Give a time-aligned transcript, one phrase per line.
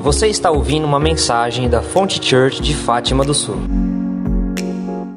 [0.00, 3.56] Você está ouvindo uma mensagem da Fonte Church de Fátima do Sul.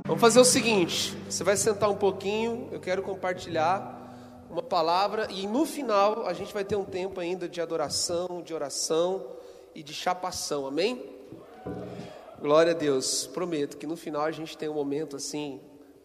[0.06, 5.48] Vamos fazer o seguinte: você vai sentar um pouquinho, eu quero compartilhar uma palavra e
[5.48, 9.26] no final a gente vai ter um tempo ainda de adoração, de oração
[9.74, 11.02] e de chapação, amém?
[12.42, 15.62] Glória a Deus, prometo que no final a gente tem um momento assim,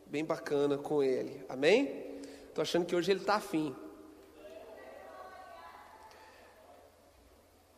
[0.06, 2.20] bem bacana com Ele, amém?
[2.48, 3.74] Estou achando que hoje Ele está afim.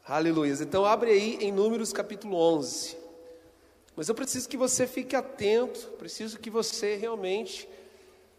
[0.07, 0.55] Aleluia.
[0.61, 2.97] Então abre aí em Números capítulo 11.
[3.95, 7.69] Mas eu preciso que você fique atento, preciso que você realmente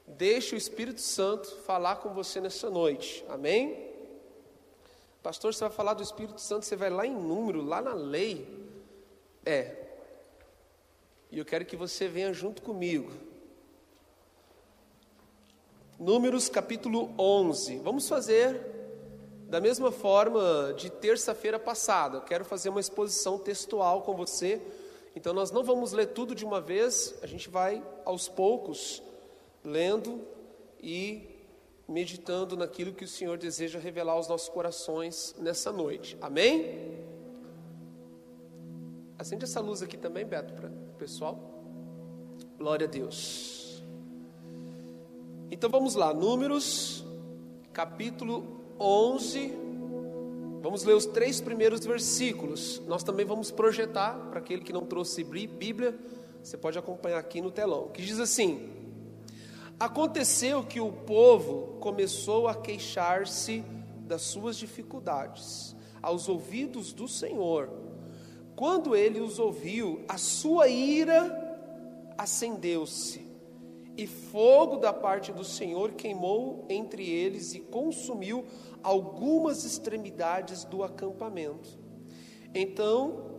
[0.07, 3.23] deixe o Espírito Santo falar com você nessa noite.
[3.29, 3.89] Amém?
[5.21, 8.47] Pastor, você vai falar do Espírito Santo, você vai lá em número, lá na lei.
[9.45, 9.75] É.
[11.31, 13.11] E eu quero que você venha junto comigo.
[15.99, 17.77] Números capítulo 11.
[17.77, 18.80] Vamos fazer
[19.51, 24.61] da mesma forma de terça-feira passada, eu quero fazer uma exposição textual com você.
[25.13, 29.03] Então nós não vamos ler tudo de uma vez, a gente vai aos poucos
[29.61, 30.21] lendo
[30.81, 31.27] e
[31.85, 36.17] meditando naquilo que o Senhor deseja revelar aos nossos corações nessa noite.
[36.21, 37.03] Amém?
[39.19, 41.37] Acende essa luz aqui também, Beto, para o pessoal.
[42.57, 43.83] Glória a Deus.
[45.51, 47.03] Então vamos lá, Números,
[47.73, 49.53] capítulo 11.
[50.61, 52.81] Vamos ler os três primeiros versículos.
[52.87, 55.97] Nós também vamos projetar para aquele que não trouxe Bíblia,
[56.41, 57.89] você pode acompanhar aqui no telão.
[57.89, 58.69] Que diz assim:
[59.79, 63.63] Aconteceu que o povo começou a queixar-se
[64.07, 67.69] das suas dificuldades aos ouvidos do Senhor.
[68.55, 71.37] Quando ele os ouviu, a sua ira
[72.17, 73.20] acendeu-se
[74.01, 78.43] e fogo da parte do Senhor queimou entre eles e consumiu
[78.81, 81.77] algumas extremidades do acampamento.
[82.53, 83.31] Então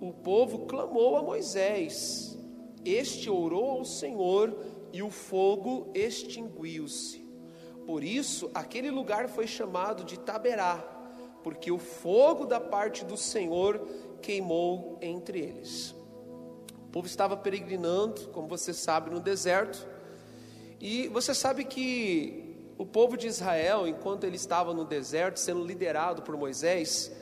[0.00, 2.38] o povo clamou a Moisés.
[2.84, 4.56] Este orou ao Senhor
[4.92, 7.24] e o fogo extinguiu-se.
[7.84, 10.76] Por isso, aquele lugar foi chamado de Taberá,
[11.42, 13.84] porque o fogo da parte do Senhor
[14.22, 15.90] queimou entre eles.
[16.78, 19.93] O povo estava peregrinando, como você sabe, no deserto,
[20.80, 26.22] e você sabe que o povo de Israel, enquanto ele estava no deserto, sendo liderado
[26.22, 27.12] por Moisés,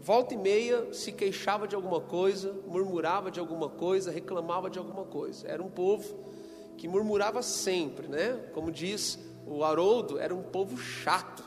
[0.00, 5.04] volta e meia se queixava de alguma coisa, murmurava de alguma coisa, reclamava de alguma
[5.04, 5.46] coisa.
[5.46, 6.24] Era um povo
[6.76, 8.40] que murmurava sempre, né?
[8.52, 11.44] Como diz o Haroldo, era um povo chato,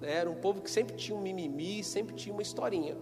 [0.00, 0.12] né?
[0.12, 2.96] era um povo que sempre tinha um mimimi, sempre tinha uma historinha.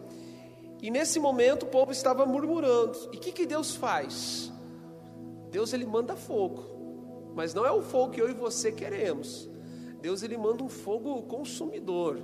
[0.82, 2.99] E nesse momento o povo estava murmurando.
[3.12, 4.53] E o que, que Deus faz?
[5.50, 6.74] Deus ele manda fogo,
[7.34, 9.49] mas não é o fogo que eu e você queremos.
[10.00, 12.21] Deus ele manda um fogo consumidor.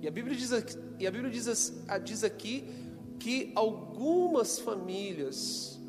[0.00, 0.50] E a Bíblia diz,
[0.98, 1.72] e a Bíblia diz,
[2.02, 2.68] diz aqui
[3.18, 5.80] que algumas famílias,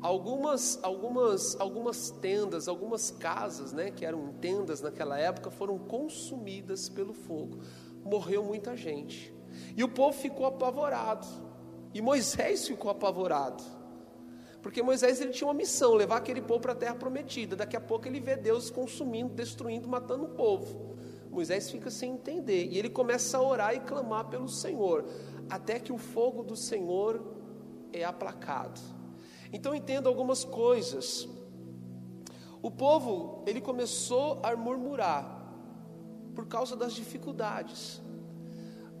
[0.00, 7.12] algumas, algumas, algumas tendas, algumas casas, né, que eram tendas naquela época, foram consumidas pelo
[7.12, 7.58] fogo.
[8.04, 9.34] Morreu muita gente.
[9.76, 11.26] E o povo ficou apavorado.
[11.92, 13.62] E Moisés ficou apavorado.
[14.62, 17.56] Porque Moisés ele tinha uma missão, levar aquele povo para a terra prometida.
[17.56, 20.96] Daqui a pouco ele vê Deus consumindo, destruindo, matando o povo.
[21.30, 25.04] Moisés fica sem entender e ele começa a orar e clamar pelo Senhor,
[25.48, 27.24] até que o fogo do Senhor
[27.92, 28.80] é aplacado.
[29.52, 31.28] Então entenda algumas coisas.
[32.60, 35.40] O povo, ele começou a murmurar
[36.34, 38.00] por causa das dificuldades,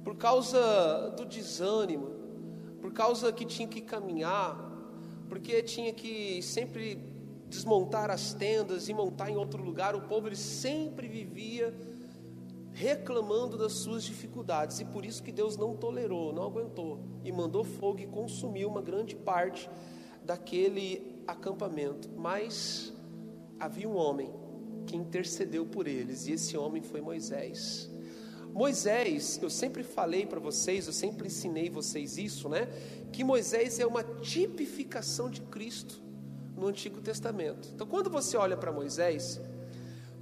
[0.02, 2.08] por causa do desânimo,
[2.80, 4.69] por causa que tinha que caminhar,
[5.30, 6.98] porque tinha que sempre
[7.48, 9.94] desmontar as tendas e montar em outro lugar.
[9.94, 11.72] O povo ele sempre vivia
[12.72, 17.62] reclamando das suas dificuldades e por isso que Deus não tolerou, não aguentou e mandou
[17.62, 19.70] fogo e consumiu uma grande parte
[20.24, 22.10] daquele acampamento.
[22.16, 22.92] Mas
[23.58, 24.32] havia um homem
[24.84, 27.88] que intercedeu por eles e esse homem foi Moisés.
[28.52, 32.68] Moisés, eu sempre falei para vocês, eu sempre ensinei vocês isso, né?
[33.12, 36.00] Que Moisés é uma tipificação de Cristo
[36.56, 37.70] no Antigo Testamento.
[37.74, 39.40] Então, quando você olha para Moisés,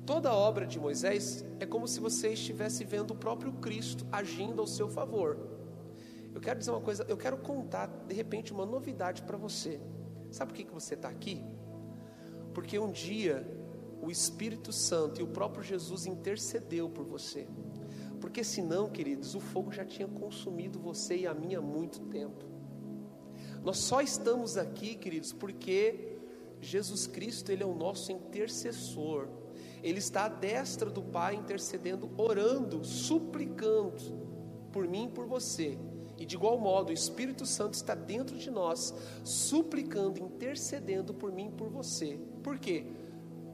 [0.06, 4.60] toda a obra de Moisés é como se você estivesse vendo o próprio Cristo agindo
[4.60, 5.38] ao seu favor.
[6.34, 9.80] Eu quero dizer uma coisa, eu quero contar de repente uma novidade para você.
[10.30, 11.42] Sabe por que, que você está aqui?
[12.54, 13.46] Porque um dia
[14.00, 17.48] o Espírito Santo e o próprio Jesus intercedeu por você.
[18.28, 22.44] Porque senão, queridos, o fogo já tinha consumido você e a mim há muito tempo.
[23.64, 26.18] Nós só estamos aqui, queridos, porque
[26.60, 29.28] Jesus Cristo, ele é o nosso intercessor.
[29.82, 33.96] Ele está à destra do Pai intercedendo, orando, suplicando
[34.72, 35.78] por mim e por você.
[36.18, 38.92] E de igual modo, o Espírito Santo está dentro de nós,
[39.24, 42.20] suplicando, intercedendo por mim e por você.
[42.42, 42.84] Por quê?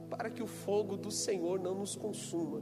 [0.09, 2.61] Para que o fogo do Senhor não nos consuma.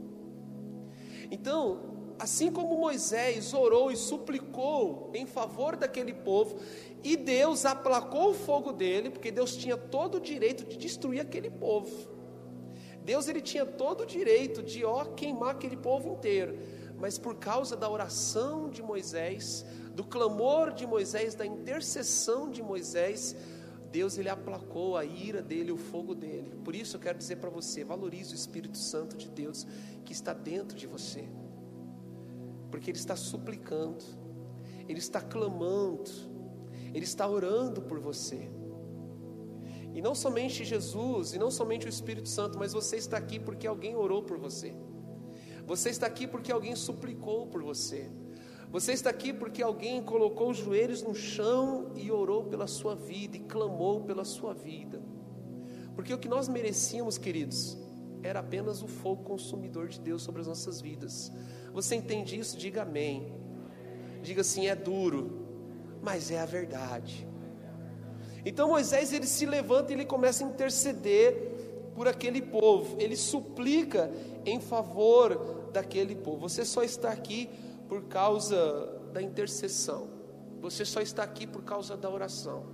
[1.28, 6.58] Então, assim como Moisés orou e suplicou em favor daquele povo,
[7.02, 11.50] e Deus aplacou o fogo dele, porque Deus tinha todo o direito de destruir aquele
[11.50, 12.12] povo.
[13.04, 16.58] Deus ele tinha todo o direito de ó queimar aquele povo inteiro,
[16.98, 23.36] mas por causa da oração de Moisés, do clamor de Moisés, da intercessão de Moisés,
[23.92, 26.52] Deus ele aplacou a ira dele, o fogo dele.
[26.64, 29.66] Por isso eu quero dizer para você, valorize o Espírito Santo de Deus
[30.04, 31.28] que está dentro de você.
[32.74, 34.04] Porque ele está suplicando,
[34.88, 36.10] ele está clamando,
[36.92, 38.50] ele está orando por você.
[39.94, 43.64] E não somente Jesus, e não somente o Espírito Santo, mas você está aqui porque
[43.64, 44.74] alguém orou por você.
[45.64, 48.10] Você está aqui porque alguém suplicou por você.
[48.72, 53.36] Você está aqui porque alguém colocou os joelhos no chão e orou pela sua vida
[53.36, 55.00] e clamou pela sua vida.
[55.94, 57.78] Porque o que nós merecíamos, queridos,
[58.20, 61.30] era apenas o fogo consumidor de Deus sobre as nossas vidas.
[61.74, 62.56] Você entende isso?
[62.56, 63.34] Diga amém.
[64.22, 65.46] Diga assim: é duro,
[66.00, 67.28] mas é a verdade.
[68.46, 71.52] Então Moisés ele se levanta e ele começa a interceder
[71.94, 72.96] por aquele povo.
[73.00, 74.10] Ele suplica
[74.46, 76.48] em favor daquele povo.
[76.48, 77.50] Você só está aqui
[77.88, 80.08] por causa da intercessão.
[80.60, 82.66] Você só está aqui por causa da oração.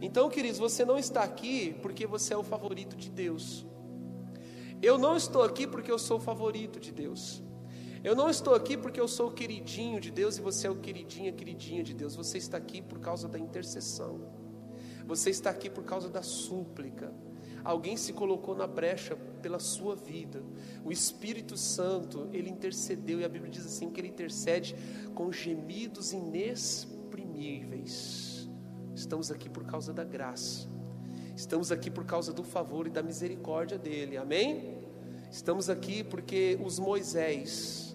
[0.00, 3.64] Então, queridos, você não está aqui porque você é o favorito de Deus.
[4.82, 7.42] Eu não estou aqui porque eu sou o favorito de Deus.
[8.06, 10.76] Eu não estou aqui porque eu sou o queridinho de Deus e você é o
[10.76, 12.14] queridinha, queridinha de Deus.
[12.14, 14.20] Você está aqui por causa da intercessão.
[15.04, 17.12] Você está aqui por causa da súplica.
[17.64, 20.40] Alguém se colocou na brecha pela sua vida.
[20.84, 24.76] O Espírito Santo, ele intercedeu, e a Bíblia diz assim: que ele intercede
[25.12, 28.48] com gemidos inexprimíveis.
[28.94, 30.68] Estamos aqui por causa da graça,
[31.34, 34.78] estamos aqui por causa do favor e da misericórdia dele, amém?
[35.28, 37.85] Estamos aqui porque os Moisés,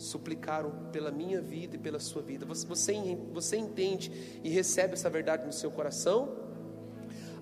[0.00, 2.44] suplicaram pela minha vida e pela sua vida.
[2.46, 6.36] Você, você, você entende e recebe essa verdade no seu coração?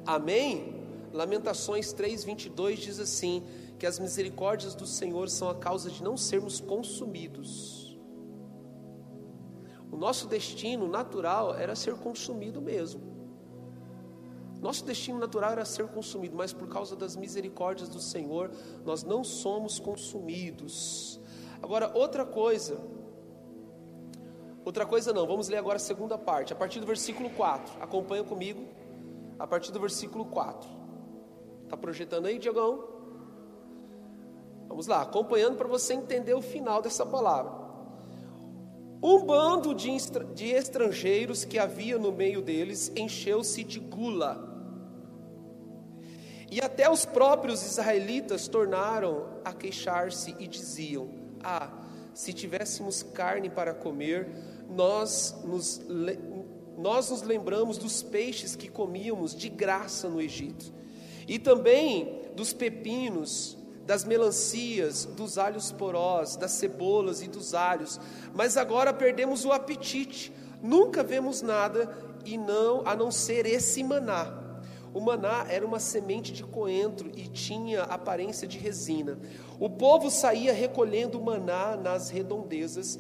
[0.05, 0.87] Amém?
[1.13, 3.43] Lamentações 3:22 diz assim:
[3.79, 7.97] que as misericórdias do Senhor são a causa de não sermos consumidos.
[9.91, 13.17] O nosso destino natural era ser consumido mesmo.
[14.61, 18.51] Nosso destino natural era ser consumido, mas por causa das misericórdias do Senhor,
[18.85, 21.21] nós não somos consumidos.
[21.63, 22.79] Agora, outra coisa,
[24.65, 27.83] outra coisa não, vamos ler agora a segunda parte, a partir do versículo 4.
[27.83, 28.67] Acompanha comigo,
[29.39, 30.69] a partir do versículo 4.
[31.65, 32.85] Está projetando aí, Diogão?
[34.69, 37.53] Vamos lá, acompanhando para você entender o final dessa palavra.
[39.03, 39.91] Um bando de,
[40.35, 44.47] de estrangeiros que havia no meio deles encheu-se de gula.
[46.51, 51.09] E até os próprios israelitas tornaram a queixar-se e diziam:
[51.49, 51.71] ah,
[52.13, 54.29] se tivéssemos carne para comer,
[54.69, 55.81] nós nos,
[56.77, 60.73] nós nos lembramos dos peixes que comíamos de graça no Egito,
[61.27, 63.57] e também dos pepinos,
[63.87, 67.99] das melancias, dos alhos porós, das cebolas e dos alhos,
[68.35, 70.31] mas agora perdemos o apetite,
[70.63, 74.48] nunca vemos nada e não a não ser esse maná.
[74.95, 79.19] O maná era uma semente de coentro e tinha aparência de resina.
[79.61, 82.99] O povo saía recolhendo maná nas redondezas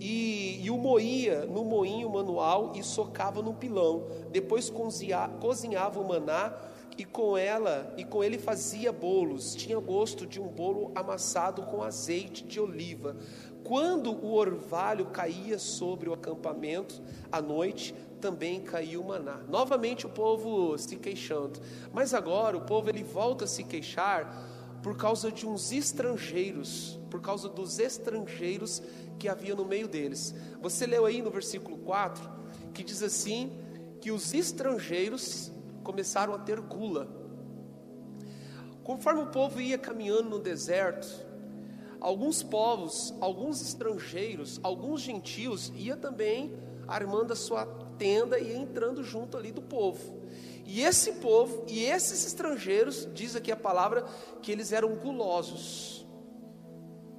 [0.00, 4.06] e, e, o moía no moinho manual e socava no pilão.
[4.30, 6.52] Depois cozinhava o maná
[6.96, 9.54] e com ela e com ele fazia bolos.
[9.54, 13.16] Tinha gosto de um bolo amassado com azeite de oliva.
[13.64, 17.94] Quando o orvalho caía sobre o acampamento à noite,
[18.24, 19.42] também caiu maná.
[19.50, 21.60] Novamente o povo se queixando.
[21.92, 24.48] Mas agora o povo ele volta a se queixar
[24.82, 28.82] por causa de uns estrangeiros, por causa dos estrangeiros
[29.18, 30.34] que havia no meio deles.
[30.62, 32.26] Você leu aí no versículo 4
[32.72, 33.52] que diz assim:
[34.00, 35.52] que os estrangeiros
[35.82, 37.06] começaram a ter gula.
[38.82, 41.06] Conforme o povo ia caminhando no deserto,
[42.00, 46.54] alguns povos, alguns estrangeiros, alguns gentios ia também
[46.88, 50.22] armando a sua tenda e entrando junto ali do povo.
[50.66, 54.04] E esse povo e esses estrangeiros, diz aqui a palavra,
[54.40, 56.06] que eles eram gulosos,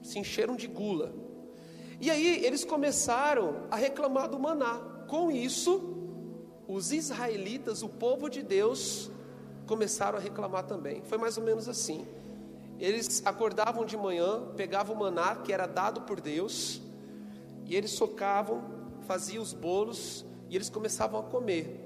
[0.01, 1.13] se encheram de gula.
[1.99, 4.79] E aí eles começaram a reclamar do maná.
[5.07, 5.95] Com isso,
[6.67, 9.09] os israelitas, o povo de Deus,
[9.67, 11.01] começaram a reclamar também.
[11.03, 12.05] Foi mais ou menos assim.
[12.79, 16.81] Eles acordavam de manhã, pegavam o maná que era dado por Deus,
[17.65, 18.63] e eles socavam,
[19.07, 21.81] fazia os bolos e eles começavam a comer.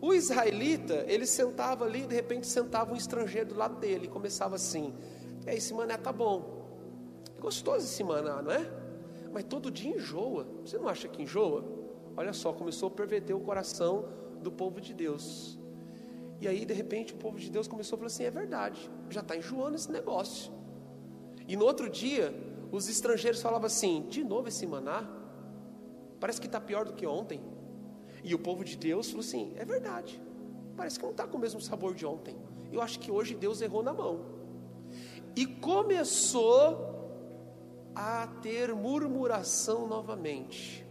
[0.00, 4.54] O israelita, ele sentava ali, de repente sentava um estrangeiro do lado dele e começava
[4.56, 4.94] assim:
[5.46, 6.54] É, esse mané tá bom.
[7.40, 8.70] Gostoso esse maná, não é?
[9.32, 10.46] Mas todo dia enjoa.
[10.64, 11.64] Você não acha que enjoa?
[12.16, 14.08] Olha só, começou a perverter o coração
[14.42, 15.58] do povo de Deus.
[16.40, 19.20] E aí, de repente, o povo de Deus começou a falar assim: é verdade, já
[19.20, 20.52] está enjoando esse negócio.
[21.48, 22.34] E no outro dia,
[22.70, 25.23] os estrangeiros falavam assim: de novo esse maná?
[26.20, 27.40] Parece que está pior do que ontem.
[28.22, 30.20] E o povo de Deus falou assim: é verdade,
[30.76, 32.36] parece que não está com o mesmo sabor de ontem.
[32.72, 34.24] Eu acho que hoje Deus errou na mão.
[35.36, 36.94] E começou
[37.94, 40.84] a ter murmuração novamente.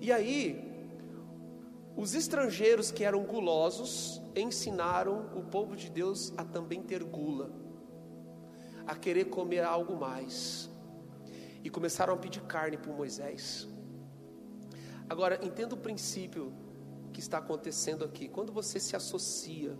[0.00, 0.70] E aí,
[1.96, 7.50] os estrangeiros que eram gulosos ensinaram o povo de Deus a também ter gula,
[8.86, 10.70] a querer comer algo mais,
[11.62, 13.68] e começaram a pedir carne para Moisés.
[15.10, 16.52] Agora, entenda o princípio
[17.12, 18.28] que está acontecendo aqui.
[18.28, 19.76] Quando você se associa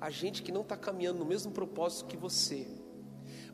[0.00, 2.64] a gente que não está caminhando no mesmo propósito que você,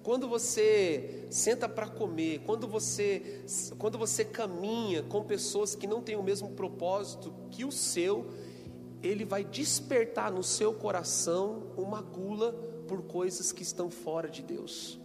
[0.03, 3.43] quando você senta para comer, quando você,
[3.79, 8.31] quando você caminha com pessoas que não têm o mesmo propósito que o seu,
[9.03, 12.53] ele vai despertar no seu coração uma gula
[12.87, 15.01] por coisas que estão fora de Deus.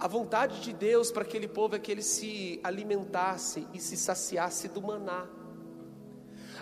[0.00, 4.68] A vontade de Deus para aquele povo é que ele se alimentasse e se saciasse
[4.68, 5.26] do maná.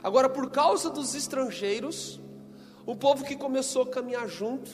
[0.02, 2.21] Agora, por causa dos estrangeiros,
[2.87, 4.71] o povo que começou a caminhar junto,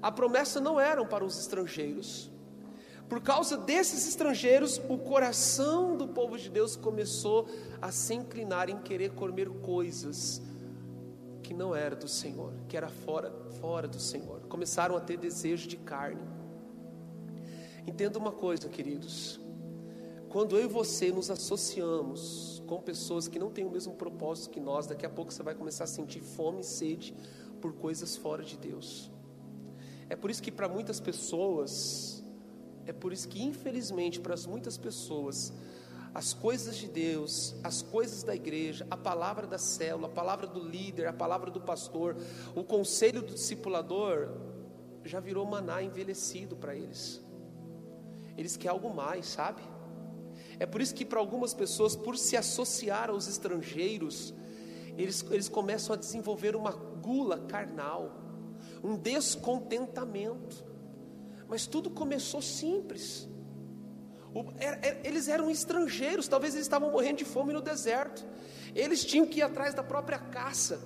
[0.00, 2.30] a promessa não era para os estrangeiros.
[3.08, 7.48] Por causa desses estrangeiros, o coração do povo de Deus começou
[7.80, 10.40] a se inclinar em querer comer coisas
[11.42, 14.40] que não era do Senhor, que era fora, fora do Senhor.
[14.48, 16.33] Começaram a ter desejo de carne.
[17.86, 19.38] Entenda uma coisa, queridos.
[20.28, 24.58] Quando eu e você nos associamos com pessoas que não têm o mesmo propósito que
[24.58, 27.14] nós, daqui a pouco você vai começar a sentir fome e sede
[27.60, 29.10] por coisas fora de Deus.
[30.08, 32.24] É por isso que para muitas pessoas,
[32.86, 35.52] é por isso que infelizmente para muitas pessoas,
[36.14, 40.60] as coisas de Deus, as coisas da igreja, a palavra da célula, a palavra do
[40.60, 42.16] líder, a palavra do pastor,
[42.54, 44.30] o conselho do discipulador,
[45.04, 47.23] já virou maná envelhecido para eles.
[48.36, 49.62] Eles querem algo mais, sabe?
[50.58, 54.34] É por isso que para algumas pessoas, por se associar aos estrangeiros,
[54.96, 58.24] eles, eles começam a desenvolver uma gula carnal
[58.84, 60.62] um descontentamento.
[61.48, 63.26] Mas tudo começou simples.
[64.58, 68.26] É, é, eles eram estrangeiros, talvez eles estavam morrendo de fome no deserto.
[68.74, 70.80] Eles tinham que ir atrás da própria caça,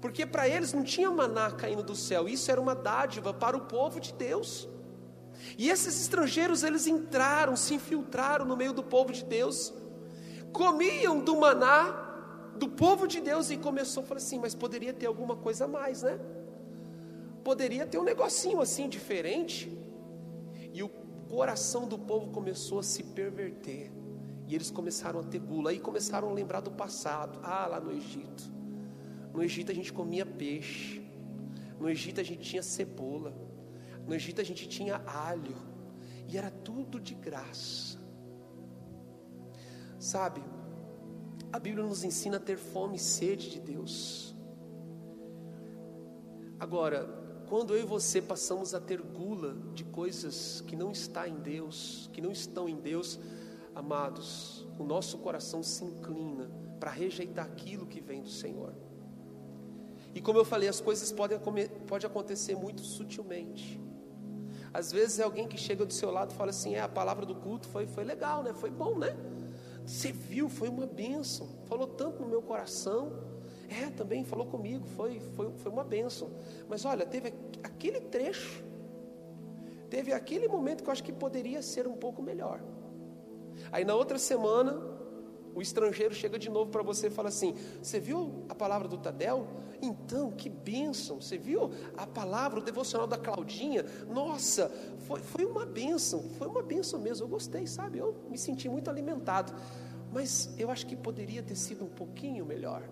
[0.00, 3.66] porque para eles não tinha maná caindo do céu, isso era uma dádiva para o
[3.66, 4.66] povo de Deus.
[5.56, 9.72] E esses estrangeiros, eles entraram, se infiltraram no meio do povo de Deus,
[10.52, 12.06] comiam do maná
[12.56, 15.68] do povo de Deus e começou a falar assim: mas poderia ter alguma coisa a
[15.68, 16.18] mais, né?
[17.40, 19.76] poderia ter um negocinho assim diferente.
[20.72, 23.90] E o coração do povo começou a se perverter.
[24.46, 25.70] E eles começaram a ter gula.
[25.70, 27.38] Aí começaram a lembrar do passado.
[27.42, 28.44] Ah, lá no Egito.
[29.32, 31.02] No Egito a gente comia peixe.
[31.78, 33.34] No Egito a gente tinha cebola.
[34.10, 35.54] No Egito a gente tinha alho.
[36.26, 37.96] E era tudo de graça.
[40.00, 40.42] Sabe,
[41.52, 44.34] a Bíblia nos ensina a ter fome e sede de Deus.
[46.58, 47.06] Agora,
[47.48, 52.10] quando eu e você passamos a ter gula de coisas que não está em Deus,
[52.12, 53.16] que não estão em Deus,
[53.76, 56.50] amados, o nosso coração se inclina
[56.80, 58.74] para rejeitar aquilo que vem do Senhor.
[60.12, 61.38] E como eu falei, as coisas podem
[61.86, 63.80] pode acontecer muito sutilmente.
[64.72, 67.26] Às vezes é alguém que chega do seu lado e fala assim: é, a palavra
[67.26, 68.52] do culto foi, foi legal, né?
[68.52, 69.16] Foi bom, né?
[69.84, 73.12] Você viu, foi uma bênção, falou tanto no meu coração.
[73.68, 76.30] É, também falou comigo, foi, foi, foi uma bênção.
[76.68, 78.64] Mas olha, teve aquele trecho,
[79.88, 82.60] teve aquele momento que eu acho que poderia ser um pouco melhor.
[83.70, 84.80] Aí na outra semana,
[85.54, 88.98] o estrangeiro chega de novo para você e fala assim: Você viu a palavra do
[88.98, 89.46] Tadel?
[89.82, 91.20] Então, que bênção!
[91.20, 93.84] Você viu a palavra, o devocional da Claudinha?
[94.08, 97.24] Nossa, foi, foi uma bênção, foi uma bênção mesmo.
[97.24, 97.98] Eu gostei, sabe?
[97.98, 99.54] Eu me senti muito alimentado.
[100.12, 102.82] Mas eu acho que poderia ter sido um pouquinho melhor.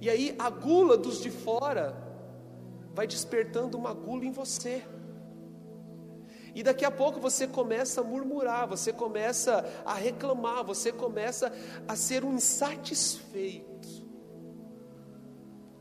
[0.00, 1.96] E aí a gula dos de fora
[2.94, 4.82] vai despertando uma gula em você.
[6.54, 11.52] E daqui a pouco você começa a murmurar, você começa a reclamar, você começa
[11.88, 13.88] a ser um insatisfeito.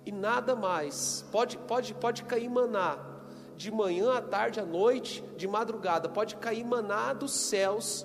[0.06, 1.24] E nada mais.
[1.32, 3.12] Pode, pode, pode cair maná.
[3.56, 8.04] de manhã, à tarde, à noite, de madrugada, pode cair maná dos céus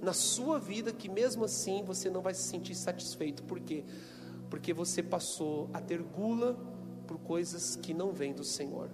[0.00, 3.42] na sua vida, que mesmo assim você não vai se sentir satisfeito.
[3.42, 3.84] Por quê?
[4.48, 6.56] Porque você passou a ter gula
[7.06, 8.90] por coisas que não vêm do Senhor.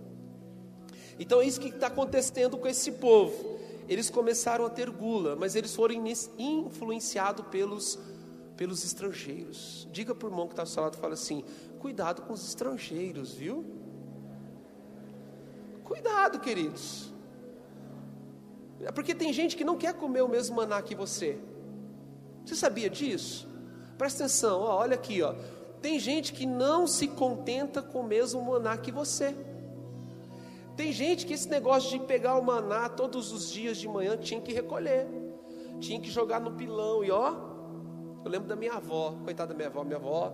[1.19, 3.59] Então é isso que está acontecendo com esse povo.
[3.89, 5.95] Eles começaram a ter gula, mas eles foram
[6.39, 7.99] influenciados pelos,
[8.57, 9.89] pelos estrangeiros.
[9.93, 11.45] Diga para o irmão que está ao seu lado, fala assim:
[11.79, 13.65] cuidado com os estrangeiros, viu?
[15.85, 17.13] Cuidado, queridos.
[18.81, 21.39] É porque tem gente que não quer comer o mesmo maná que você.
[22.45, 23.49] Você sabia disso?
[23.97, 25.35] Presta atenção, ó, olha aqui, ó.
[25.81, 29.37] Tem gente que não se contenta com o mesmo maná que você.
[30.77, 34.41] Tem gente que esse negócio de pegar o maná todos os dias de manhã tinha
[34.41, 35.07] que recolher,
[35.81, 37.05] tinha que jogar no pilão.
[37.05, 37.35] E ó,
[38.25, 40.33] eu lembro da minha avó, coitada da minha avó, minha avó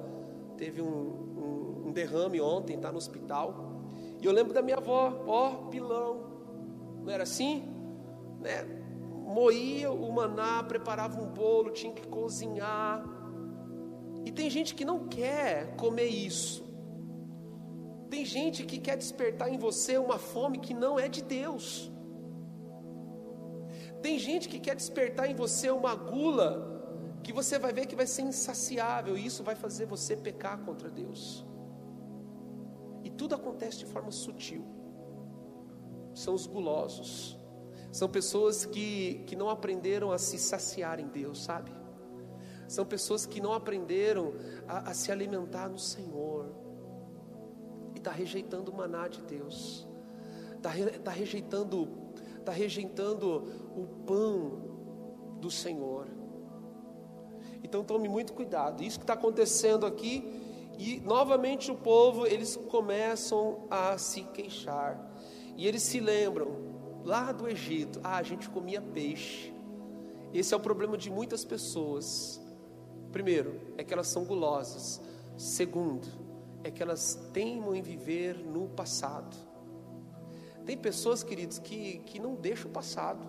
[0.57, 3.83] teve um, um, um derrame ontem, está no hospital.
[4.21, 6.29] E eu lembro da minha avó, ó, pilão,
[7.03, 7.65] não era assim?
[8.41, 8.65] Né?
[9.27, 13.05] Moía o maná, preparava um bolo, tinha que cozinhar.
[14.25, 16.68] E tem gente que não quer comer isso.
[18.11, 21.91] Tem gente que quer despertar em você uma fome que não é de Deus.
[24.01, 26.77] Tem gente que quer despertar em você uma gula
[27.23, 30.89] que você vai ver que vai ser insaciável e isso vai fazer você pecar contra
[30.89, 31.45] Deus.
[33.03, 34.65] E tudo acontece de forma sutil.
[36.15, 37.39] São os gulosos.
[37.93, 41.73] São pessoas que, que não aprenderam a se saciar em Deus, sabe?
[42.69, 44.35] São pessoas que não aprenderam
[44.67, 46.68] a, a se alimentar no Senhor
[47.99, 49.87] e está rejeitando o maná de Deus,
[50.57, 50.71] está
[51.03, 51.89] tá rejeitando,
[52.39, 53.45] está rejeitando
[53.77, 56.07] o pão do Senhor.
[57.63, 58.85] Então tome muito cuidado.
[58.85, 60.25] Isso que está acontecendo aqui
[60.79, 65.13] e novamente o povo eles começam a se queixar
[65.57, 68.01] e eles se lembram lá do Egito.
[68.05, 69.53] Ah, a gente comia peixe.
[70.33, 72.41] Esse é o problema de muitas pessoas.
[73.11, 75.01] Primeiro, é que elas são gulosas.
[75.37, 76.28] Segundo,
[76.69, 79.37] é que elas teimam em viver no passado.
[80.65, 83.27] Tem pessoas, queridos, que, que não deixam o passado.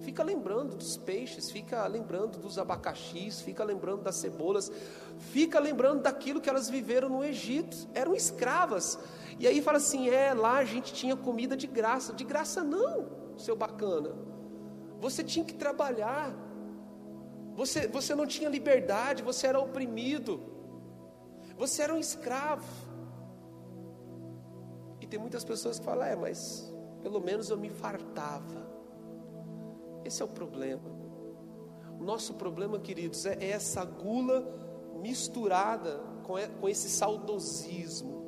[0.00, 4.70] Fica lembrando dos peixes, fica lembrando dos abacaxis, fica lembrando das cebolas,
[5.18, 7.88] fica lembrando daquilo que elas viveram no Egito.
[7.94, 8.98] Eram escravas.
[9.38, 12.12] E aí fala assim: é, lá a gente tinha comida de graça.
[12.12, 14.10] De graça não, seu bacana.
[15.00, 16.34] Você tinha que trabalhar.
[17.54, 20.53] Você, você não tinha liberdade, você era oprimido.
[21.56, 22.64] Você era um escravo.
[25.00, 28.66] E tem muitas pessoas que falam: é, mas pelo menos eu me fartava.
[30.04, 30.90] Esse é o problema.
[31.98, 34.46] O nosso problema, queridos, é, é essa gula
[35.00, 38.24] misturada com, com esse saudosismo.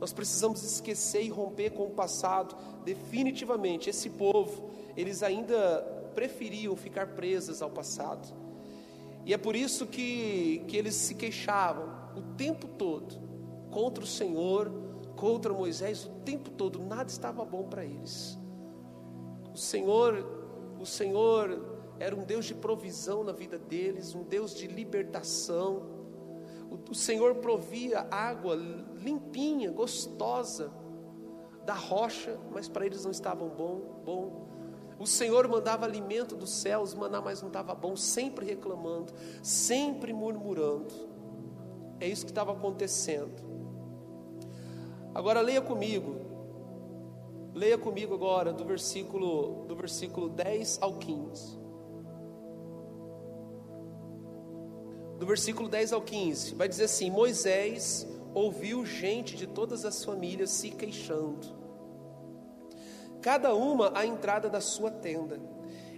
[0.00, 3.88] Nós precisamos esquecer e romper com o passado, definitivamente.
[3.88, 5.82] Esse povo, eles ainda
[6.14, 8.43] preferiam ficar presos ao passado.
[9.24, 13.14] E é por isso que, que eles se queixavam o tempo todo
[13.70, 14.70] contra o Senhor,
[15.16, 18.38] contra Moisés, o tempo todo, nada estava bom para eles.
[19.52, 20.26] O Senhor,
[20.80, 25.82] o Senhor era um Deus de provisão na vida deles, um Deus de libertação.
[26.70, 30.72] O, o Senhor provia água limpinha, gostosa
[31.64, 34.53] da rocha, mas para eles não estavam bom, bom.
[34.98, 40.94] O Senhor mandava alimento dos céus, maná, mas não estava bom, sempre reclamando, sempre murmurando.
[42.00, 43.42] É isso que estava acontecendo.
[45.14, 46.16] Agora leia comigo.
[47.52, 51.58] Leia comigo agora do versículo do versículo 10 ao 15.
[55.18, 60.50] Do versículo 10 ao 15, vai dizer assim: Moisés ouviu gente de todas as famílias
[60.50, 61.63] se queixando
[63.24, 65.40] cada uma à entrada da sua tenda.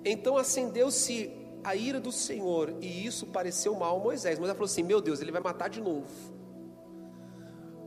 [0.05, 1.29] Então acendeu-se
[1.65, 4.39] a ira do Senhor, e isso pareceu mal a Moisés.
[4.39, 6.07] Moisés falou assim: Meu Deus, ele vai matar de novo.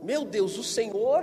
[0.02, 1.22] Meu Deus, o Senhor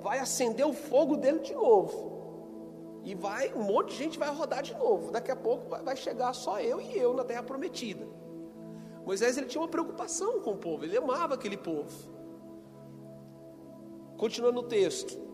[0.00, 3.02] vai acender o fogo dele de novo.
[3.04, 5.10] E vai, um monte de gente vai rodar de novo.
[5.10, 8.08] Daqui a pouco vai chegar só eu e eu na terra prometida.
[9.04, 12.08] Moisés ele tinha uma preocupação com o povo, ele amava aquele povo.
[14.16, 15.29] Continuando o texto.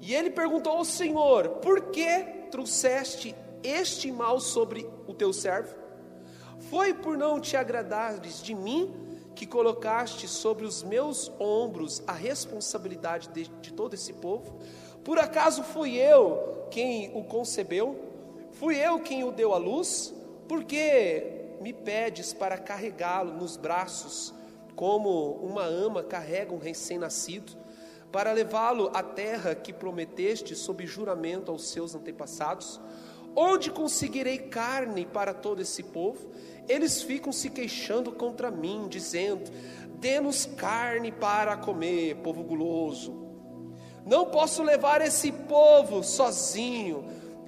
[0.00, 5.74] E ele perguntou ao Senhor: Por que trouxeste este mal sobre o teu servo?
[6.70, 8.94] Foi por não te agradares de mim
[9.34, 14.58] que colocaste sobre os meus ombros a responsabilidade de, de todo esse povo?
[15.04, 17.96] Por acaso fui eu quem o concebeu?
[18.52, 20.14] Fui eu quem o deu à luz?
[20.48, 24.32] Por que me pedes para carregá-lo nos braços,
[24.74, 27.52] como uma ama carrega um recém-nascido?
[28.12, 32.80] Para levá-lo à terra que prometeste sob juramento aos seus antepassados?
[33.34, 36.30] Onde conseguirei carne para todo esse povo?
[36.66, 39.50] Eles ficam se queixando contra mim, dizendo:
[39.98, 43.26] Dê-nos carne para comer, povo guloso.
[44.06, 47.04] Não posso levar esse povo sozinho.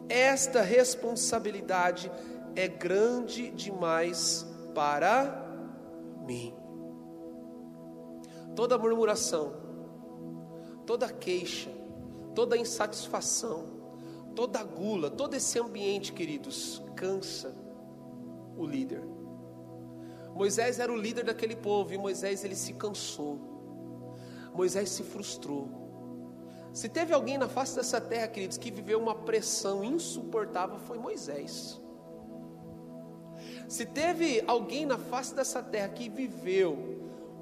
[0.08, 2.10] Esta responsabilidade
[2.56, 5.46] é grande demais para
[6.26, 6.54] mim.
[8.56, 9.67] Toda murmuração,
[10.88, 11.70] toda queixa,
[12.34, 13.66] toda insatisfação,
[14.34, 17.54] toda gula, todo esse ambiente, queridos, cansa
[18.56, 19.04] o líder.
[20.34, 23.38] Moisés era o líder daquele povo e Moisés ele se cansou.
[24.54, 25.68] Moisés se frustrou.
[26.72, 31.78] Se teve alguém na face dessa terra, queridos, que viveu uma pressão insuportável, foi Moisés.
[33.68, 36.78] Se teve alguém na face dessa terra que viveu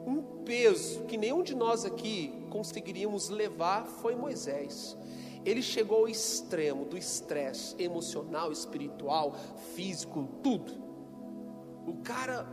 [0.05, 4.97] um peso que nenhum de nós aqui conseguiríamos levar, foi Moisés.
[5.45, 9.35] Ele chegou ao extremo do estresse emocional, espiritual,
[9.75, 10.73] físico, tudo.
[11.87, 12.47] O cara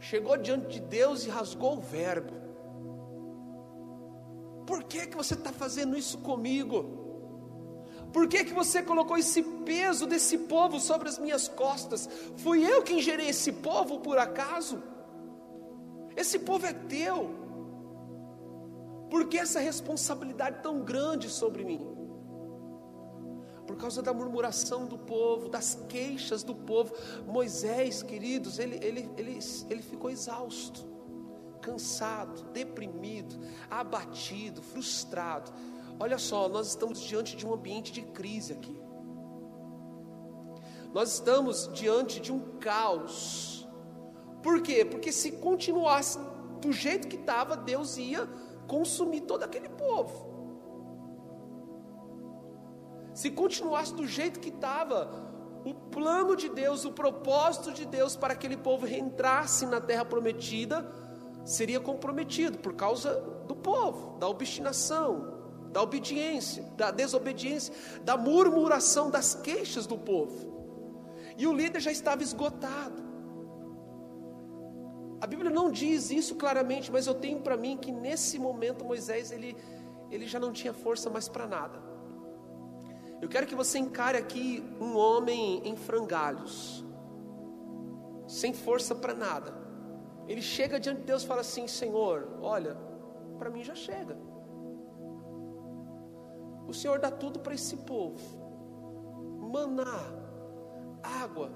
[0.00, 2.34] chegou diante de Deus e rasgou o verbo.
[4.66, 6.98] Por que, que você está fazendo isso comigo?
[8.12, 12.08] Por que, que você colocou esse peso desse povo sobre as minhas costas?
[12.36, 14.82] Fui eu quem gerei esse povo por acaso?
[16.22, 17.18] Esse povo é teu.
[19.08, 21.98] Por que essa responsabilidade tão grande sobre mim?
[23.68, 26.90] por causa da murmuração do povo, das queixas do povo.
[27.26, 30.86] Moisés, queridos, ele, ele, ele, ele ficou exausto,
[31.60, 33.38] cansado, deprimido,
[33.70, 35.52] abatido, frustrado.
[36.00, 38.80] Olha só, nós estamos diante de um ambiente de crise aqui.
[40.94, 43.57] Nós estamos diante de um caos.
[44.42, 44.84] Por quê?
[44.84, 46.18] Porque se continuasse
[46.60, 48.28] do jeito que estava, Deus ia
[48.66, 50.28] consumir todo aquele povo.
[53.14, 55.10] Se continuasse do jeito que estava,
[55.64, 60.88] o plano de Deus, o propósito de Deus para aquele povo reentrasse na terra prometida,
[61.44, 65.38] seria comprometido por causa do povo, da obstinação,
[65.72, 70.56] da obediência, da desobediência, da murmuração, das queixas do povo.
[71.36, 73.07] E o líder já estava esgotado.
[75.20, 79.32] A Bíblia não diz isso claramente, mas eu tenho para mim que nesse momento Moisés
[79.32, 79.56] ele,
[80.10, 81.82] ele já não tinha força mais para nada.
[83.20, 86.84] Eu quero que você encare aqui um homem em frangalhos,
[88.28, 89.52] sem força para nada.
[90.28, 92.76] Ele chega diante de Deus e fala assim: Senhor, olha,
[93.38, 94.16] para mim já chega.
[96.68, 98.20] O Senhor dá tudo para esse povo:
[99.50, 100.00] maná,
[101.02, 101.50] água,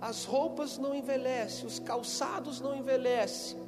[0.00, 3.58] as roupas não envelhecem, os calçados não envelhecem.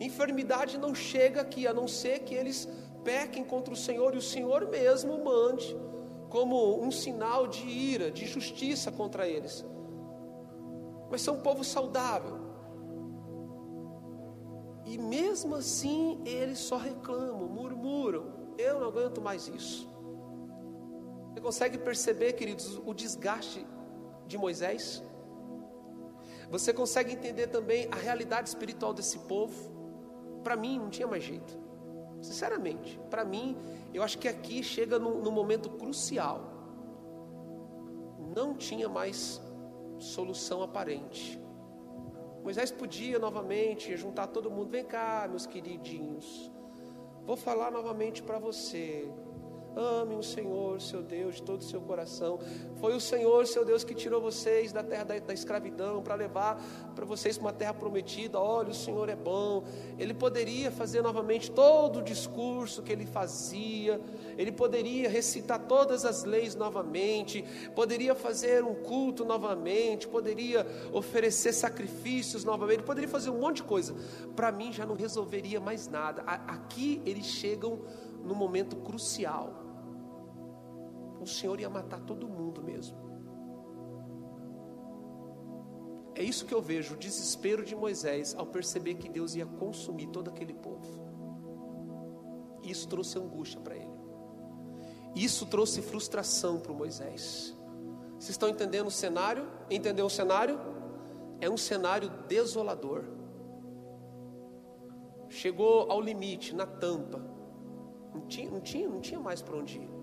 [0.00, 2.68] Enfermidade não chega aqui, a não ser que eles
[3.02, 5.76] pequem contra o Senhor e o Senhor mesmo mande
[6.28, 9.64] como um sinal de ira, de justiça contra eles.
[11.10, 12.36] Mas são um povo saudável.
[14.84, 18.54] E mesmo assim eles só reclamam, murmuram.
[18.58, 19.90] Eu não aguento mais isso.
[21.32, 23.66] Você consegue perceber, queridos, o desgaste
[24.26, 25.02] de Moisés?
[26.50, 29.74] Você consegue entender também a realidade espiritual desse povo?
[30.42, 31.58] Para mim não tinha mais jeito.
[32.22, 33.56] Sinceramente, para mim,
[33.92, 36.40] eu acho que aqui chega num, momento crucial.
[38.34, 39.40] Não tinha mais
[39.98, 41.40] solução aparente.
[42.42, 44.70] Moisés podia novamente juntar todo mundo.
[44.70, 46.50] Vem cá, meus queridinhos.
[47.24, 49.10] Vou falar novamente para você.
[49.76, 52.38] Ame o Senhor, seu Deus, de todo o seu coração.
[52.80, 56.58] Foi o Senhor, seu Deus, que tirou vocês da terra da, da escravidão para levar
[56.94, 58.40] para vocês para uma terra prometida.
[58.40, 59.64] Olha, o Senhor é bom.
[59.98, 64.00] Ele poderia fazer novamente todo o discurso que ele fazia.
[64.38, 67.44] Ele poderia recitar todas as leis novamente.
[67.74, 70.08] Poderia fazer um culto novamente.
[70.08, 72.82] Poderia oferecer sacrifícios novamente.
[72.82, 73.94] Poderia fazer um monte de coisa.
[74.34, 76.22] Para mim já não resolveria mais nada.
[76.22, 77.80] Aqui eles chegam
[78.24, 79.65] no momento crucial
[81.26, 82.96] o Senhor ia matar todo mundo mesmo.
[86.14, 90.06] É isso que eu vejo, o desespero de Moisés ao perceber que Deus ia consumir
[90.06, 91.04] todo aquele povo.
[92.62, 93.96] Isso trouxe angústia para ele.
[95.14, 97.54] Isso trouxe frustração para Moisés.
[98.18, 99.46] Vocês estão entendendo o cenário?
[99.70, 100.58] Entendeu o cenário?
[101.40, 103.04] É um cenário desolador.
[105.28, 107.18] Chegou ao limite, na tampa.
[108.14, 109.95] Não tinha, não tinha, não tinha mais para onde ir.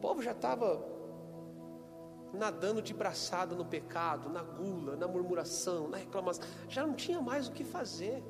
[0.00, 0.82] O povo já estava
[2.32, 6.42] nadando de braçada no pecado, na gula, na murmuração, na reclamação.
[6.70, 8.24] Já não tinha mais o que fazer.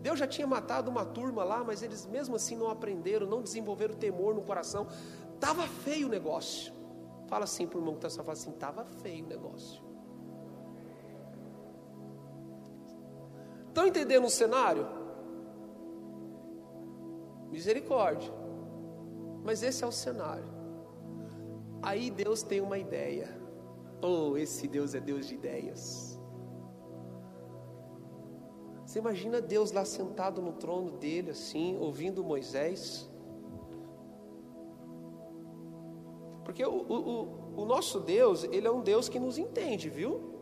[0.00, 3.94] Deus já tinha matado uma turma lá, mas eles mesmo assim não aprenderam, não desenvolveram
[3.94, 4.88] temor no coração.
[5.38, 6.72] Tava feio o negócio.
[7.28, 9.80] Fala assim para o irmão que está só fala assim, tava feio o negócio.
[13.68, 14.84] Estão entendendo o cenário?
[17.52, 18.34] Misericórdia.
[19.44, 20.51] Mas esse é o cenário.
[21.82, 23.36] Aí Deus tem uma ideia.
[24.00, 26.18] Oh, esse Deus é Deus de ideias.
[28.86, 33.10] Você imagina Deus lá sentado no trono dele, assim, ouvindo Moisés.
[36.44, 40.32] Porque o, o, o nosso Deus, ele é um Deus que nos entende, viu?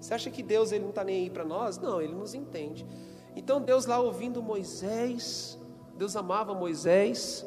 [0.00, 1.78] Você acha que Deus ele não está nem aí para nós?
[1.78, 2.86] Não, ele nos entende.
[3.36, 5.58] Então Deus lá ouvindo Moisés,
[5.96, 7.46] Deus amava Moisés,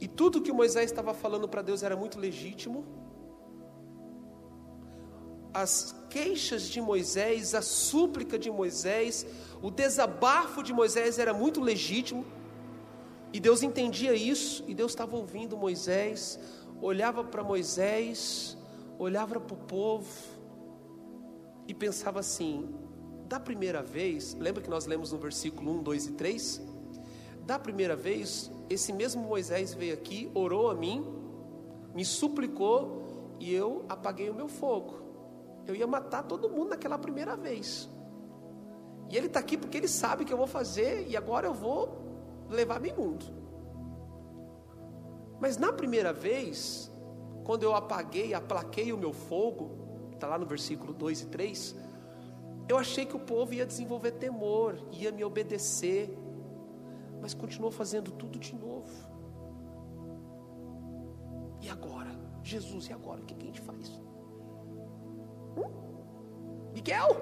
[0.00, 2.84] e tudo que Moisés estava falando para Deus era muito legítimo
[5.56, 9.26] as queixas de Moisés, a súplica de Moisés,
[9.62, 12.26] o desabafo de Moisés era muito legítimo,
[13.32, 16.38] e Deus entendia isso, e Deus estava ouvindo Moisés,
[16.78, 18.54] olhava para Moisés,
[18.98, 20.12] olhava para o povo,
[21.66, 22.68] e pensava assim:
[23.26, 26.62] da primeira vez, lembra que nós lemos no versículo 1, 2 e 3?
[27.46, 31.04] Da primeira vez, esse mesmo Moisés veio aqui, orou a mim,
[31.94, 33.04] me suplicou,
[33.38, 35.06] e eu apaguei o meu fogo
[35.66, 37.88] eu ia matar todo mundo naquela primeira vez.
[39.10, 42.46] E ele está aqui porque ele sabe que eu vou fazer e agora eu vou
[42.48, 43.24] levar meu mundo.
[45.40, 46.90] Mas na primeira vez,
[47.44, 49.70] quando eu apaguei, aplaquei o meu fogo,
[50.12, 51.76] está lá no versículo 2 e 3,
[52.68, 56.16] eu achei que o povo ia desenvolver temor, ia me obedecer,
[57.20, 58.90] mas continuou fazendo tudo de novo.
[61.60, 62.10] E agora?
[62.42, 63.20] Jesus, e agora?
[63.20, 64.00] O que a gente faz?
[66.72, 67.16] Miguel,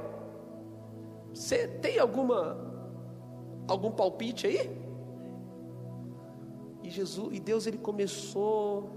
[1.33, 2.57] você tem alguma
[3.68, 4.85] algum palpite aí?
[6.83, 8.90] E Jesus, e Deus ele começou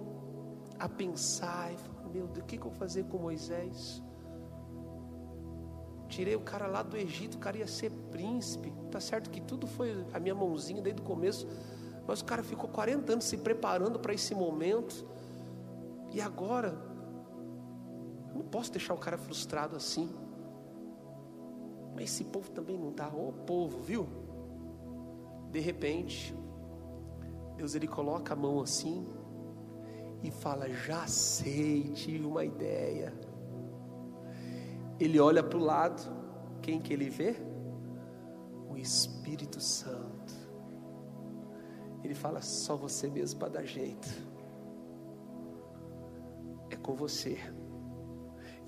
[0.80, 4.04] a pensar e falou: "Meu Deus, o que, que eu vou fazer com Moisés?
[6.18, 8.74] Tirei o cara lá do Egito, o cara ia ser príncipe.
[8.90, 11.48] Tá certo que tudo foi a minha mãozinha desde o começo,
[12.08, 15.08] mas o cara ficou 40 anos se preparando para esse momento.
[16.12, 16.76] E agora
[18.34, 20.10] não posso deixar o cara frustrado assim.
[21.94, 24.08] Mas esse povo também não está, ô povo, viu?
[25.52, 26.36] De repente,
[27.58, 29.06] Deus ele coloca a mão assim
[30.24, 33.14] e fala: Já sei, tive uma ideia.
[35.00, 36.02] Ele olha para o lado,
[36.62, 37.36] quem que ele vê?
[38.70, 40.34] O Espírito Santo.
[42.04, 44.08] Ele fala: Só você mesmo para dar jeito.
[46.70, 47.38] É com você.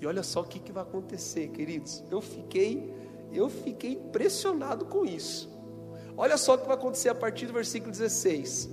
[0.00, 2.02] E olha só o que, que vai acontecer, queridos.
[2.10, 2.94] Eu fiquei,
[3.32, 5.50] eu fiquei impressionado com isso.
[6.16, 8.70] Olha só o que vai acontecer a partir do versículo 16.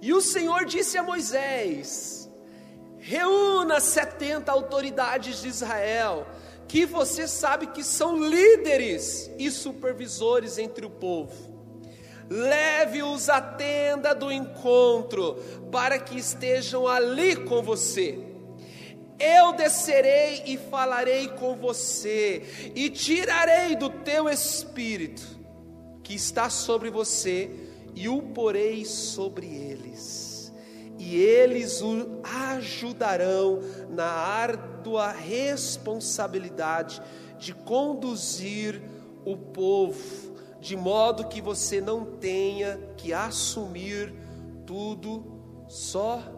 [0.00, 2.23] E o Senhor disse a Moisés:
[3.06, 6.26] Reúna 70 autoridades de Israel,
[6.66, 11.54] que você sabe que são líderes e supervisores entre o povo
[12.28, 15.36] leve-os à tenda do encontro,
[15.70, 18.18] para que estejam ali com você.
[19.18, 25.22] Eu descerei e falarei com você, e tirarei do teu espírito
[26.02, 27.50] que está sobre você,
[27.94, 30.23] e o porei sobre eles,
[31.04, 37.02] e eles o ajudarão na árdua responsabilidade
[37.38, 38.80] de conduzir
[39.22, 44.14] o povo de modo que você não tenha que assumir
[44.64, 45.22] tudo
[45.68, 46.32] sozinho.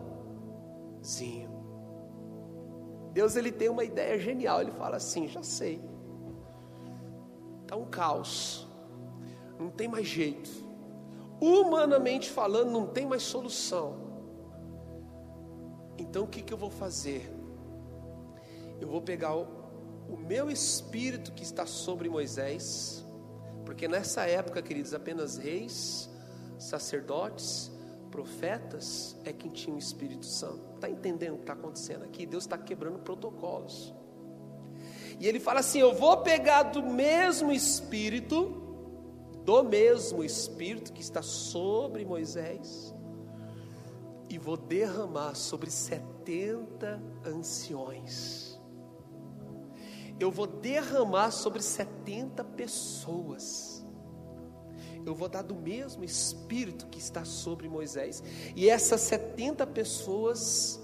[3.12, 5.80] Deus ele tem uma ideia genial, ele fala assim: já sei,
[7.62, 8.66] está um caos,
[9.60, 10.50] não tem mais jeito,
[11.40, 14.05] humanamente falando, não tem mais solução.
[15.98, 17.30] Então o que, que eu vou fazer?
[18.80, 19.46] Eu vou pegar o,
[20.08, 23.04] o meu espírito que está sobre Moisés,
[23.64, 26.08] porque nessa época, queridos, apenas reis,
[26.58, 27.70] sacerdotes,
[28.10, 30.74] profetas é quem tinha o Espírito Santo.
[30.74, 32.24] Está entendendo o que está acontecendo aqui?
[32.24, 33.94] Deus está quebrando protocolos.
[35.18, 38.62] E ele fala assim: Eu vou pegar do mesmo Espírito,
[39.44, 42.94] do mesmo Espírito que está sobre Moisés,
[44.28, 48.56] e vou derramar sobre 70 anciões
[50.18, 53.84] eu vou derramar sobre 70 pessoas.
[55.04, 58.22] Eu vou dar do mesmo espírito que está sobre Moisés.
[58.56, 60.80] E essas 70 pessoas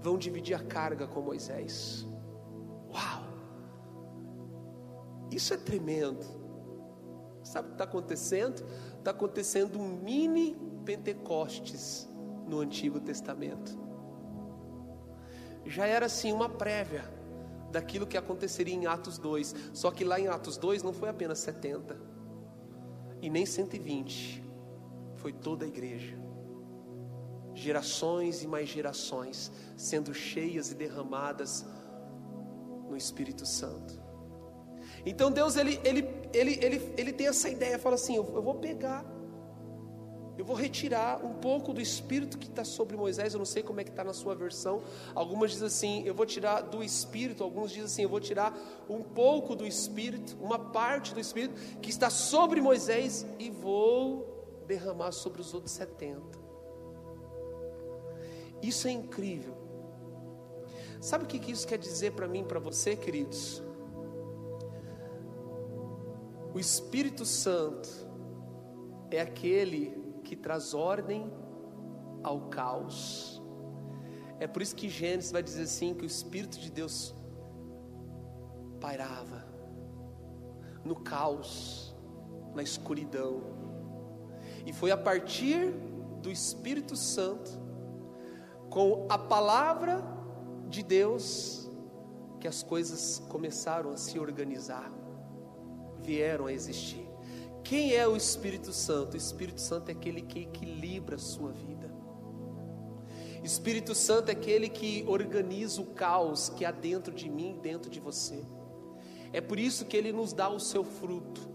[0.00, 2.06] vão dividir a carga com Moisés.
[2.90, 3.24] Uau!
[5.30, 6.24] Isso é tremendo.
[7.42, 8.64] Sabe o que está acontecendo?
[8.98, 12.08] Está acontecendo um mini Pentecostes
[12.50, 13.78] no Antigo Testamento.
[15.64, 17.04] Já era assim uma prévia
[17.70, 19.54] daquilo que aconteceria em Atos 2.
[19.72, 21.96] Só que lá em Atos 2 não foi apenas 70
[23.22, 24.42] e nem 120,
[25.16, 26.18] foi toda a igreja.
[27.54, 31.64] Gerações e mais gerações sendo cheias e derramadas
[32.88, 34.00] no Espírito Santo.
[35.04, 38.54] Então Deus ele, ele, ele, ele, ele tem essa ideia, fala assim: eu, eu vou
[38.54, 39.04] pegar
[40.40, 43.34] eu vou retirar um pouco do espírito que está sobre Moisés.
[43.34, 44.82] Eu não sei como é que está na sua versão.
[45.14, 47.44] Algumas dizem assim: eu vou tirar do espírito.
[47.44, 51.90] Alguns dizem assim: eu vou tirar um pouco do espírito, uma parte do espírito que
[51.90, 56.22] está sobre Moisés e vou derramar sobre os outros 70.
[58.62, 59.54] Isso é incrível.
[61.02, 63.62] Sabe o que isso quer dizer para mim, para você, queridos?
[66.54, 67.90] O Espírito Santo
[69.10, 69.99] é aquele
[70.30, 71.28] que traz ordem
[72.22, 73.42] ao caos.
[74.38, 77.12] É por isso que Gênesis vai dizer assim que o Espírito de Deus
[78.80, 79.44] pairava
[80.84, 81.92] no caos,
[82.54, 83.42] na escuridão.
[84.64, 85.72] E foi a partir
[86.22, 87.50] do Espírito Santo,
[88.70, 90.00] com a palavra
[90.68, 91.68] de Deus,
[92.38, 94.92] que as coisas começaram a se organizar,
[95.98, 97.09] vieram a existir.
[97.62, 99.14] Quem é o Espírito Santo?
[99.14, 101.90] O Espírito Santo é aquele que equilibra a sua vida.
[103.42, 107.98] Espírito Santo é aquele que organiza o caos que há dentro de mim, dentro de
[107.98, 108.44] você.
[109.32, 111.48] É por isso que ele nos dá o seu fruto.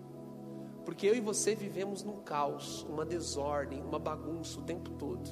[0.83, 5.29] Porque eu e você vivemos num caos, uma desordem, uma bagunça o tempo todo.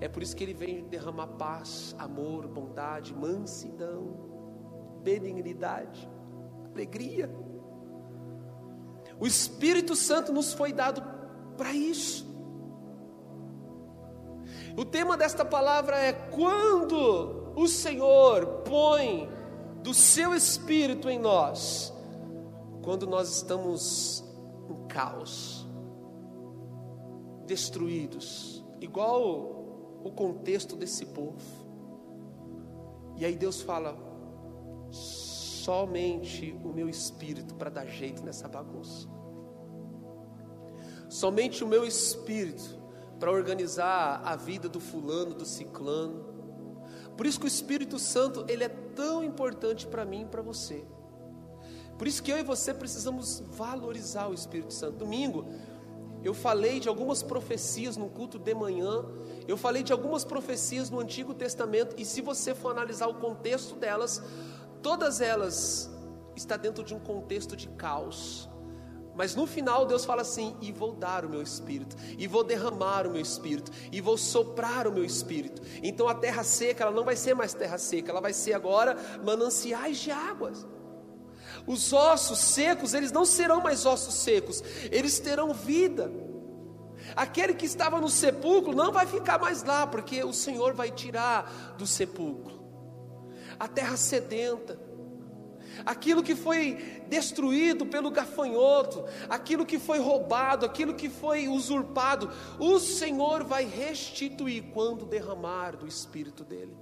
[0.00, 6.08] É por isso que ele vem derramar paz, amor, bondade, mansidão, benignidade,
[6.72, 7.28] alegria.
[9.20, 11.02] O Espírito Santo nos foi dado
[11.56, 12.26] para isso.
[14.76, 19.28] O tema desta palavra é quando o Senhor põe
[19.82, 21.92] do seu espírito em nós,
[22.82, 24.24] quando nós estamos
[24.70, 25.66] em caos,
[27.44, 31.42] destruídos, igual o contexto desse povo.
[33.16, 33.96] E aí Deus fala:
[35.68, 39.06] somente o meu espírito para dar jeito nessa bagunça.
[41.10, 42.80] Somente o meu espírito
[43.20, 46.24] para organizar a vida do fulano, do ciclano.
[47.14, 50.86] Por isso que o Espírito Santo, ele é tão importante para mim e para você.
[51.98, 54.96] Por isso que eu e você precisamos valorizar o Espírito Santo.
[54.96, 55.44] Domingo,
[56.24, 59.04] eu falei de algumas profecias no culto de manhã,
[59.46, 63.76] eu falei de algumas profecias no Antigo Testamento, e se você for analisar o contexto
[63.76, 64.22] delas,
[64.82, 65.90] Todas elas
[66.36, 68.48] está dentro de um contexto de caos.
[69.14, 73.04] Mas no final Deus fala assim: "E vou dar o meu espírito, e vou derramar
[73.04, 75.60] o meu espírito, e vou soprar o meu espírito".
[75.82, 78.96] Então a terra seca, ela não vai ser mais terra seca, ela vai ser agora
[79.24, 80.64] mananciais de águas.
[81.66, 86.12] Os ossos secos, eles não serão mais ossos secos, eles terão vida.
[87.16, 91.74] Aquele que estava no sepulcro não vai ficar mais lá, porque o Senhor vai tirar
[91.76, 92.57] do sepulcro
[93.58, 94.78] a terra sedenta,
[95.84, 102.78] aquilo que foi destruído pelo gafanhoto, aquilo que foi roubado, aquilo que foi usurpado, o
[102.78, 106.76] Senhor vai restituir quando derramar do Espírito dele.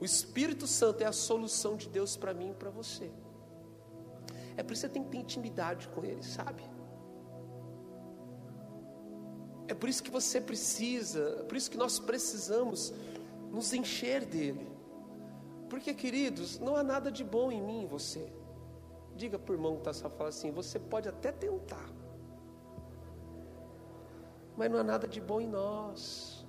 [0.00, 3.10] O Espírito Santo é a solução de Deus para mim e para você.
[4.56, 6.62] É por isso que você tem que ter intimidade com Ele, sabe?
[9.66, 12.92] É por isso que você precisa, é por isso que nós precisamos
[13.52, 14.77] nos encher dele.
[15.68, 18.32] Porque, queridos, não há nada de bom em mim e você.
[19.14, 21.90] Diga para o irmão que está só falando assim: você pode até tentar,
[24.56, 26.46] mas não há nada de bom em nós.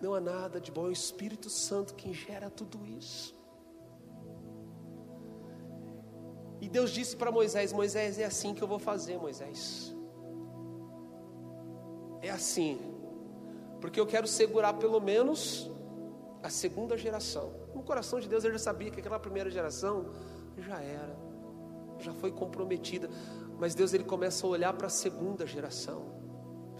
[0.00, 3.36] Não há nada de bom, é o Espírito Santo quem gera tudo isso.
[6.60, 9.94] E Deus disse para Moisés: Moisés, é assim que eu vou fazer, Moisés.
[12.20, 12.78] É assim,
[13.80, 15.70] porque eu quero segurar pelo menos
[16.42, 17.52] a segunda geração.
[17.74, 20.06] No coração de Deus ele já sabia que aquela primeira geração
[20.56, 21.16] já era,
[21.98, 23.08] já foi comprometida.
[23.58, 26.16] Mas Deus ele começa a olhar para a segunda geração.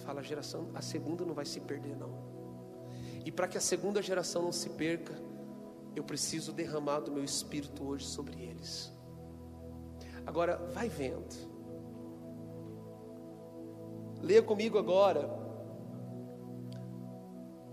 [0.05, 2.29] Fala, geração, a segunda não vai se perder não.
[3.25, 5.13] E para que a segunda geração não se perca,
[5.95, 8.93] eu preciso derramar do meu espírito hoje sobre eles.
[10.25, 11.35] Agora, vai vendo.
[14.23, 15.29] Leia comigo agora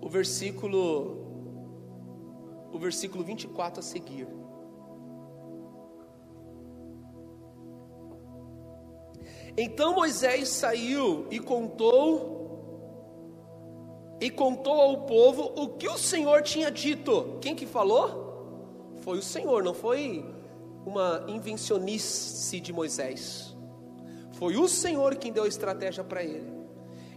[0.02, 1.35] o versículo
[2.76, 4.28] o versículo 24 a seguir.
[9.58, 12.36] Então Moisés saiu e contou
[14.20, 17.38] e contou ao povo o que o Senhor tinha dito.
[17.40, 18.94] Quem que falou?
[18.98, 20.26] Foi o Senhor, não foi
[20.86, 23.56] uma invencionice de Moisés.
[24.34, 26.55] Foi o Senhor quem deu a estratégia para ele.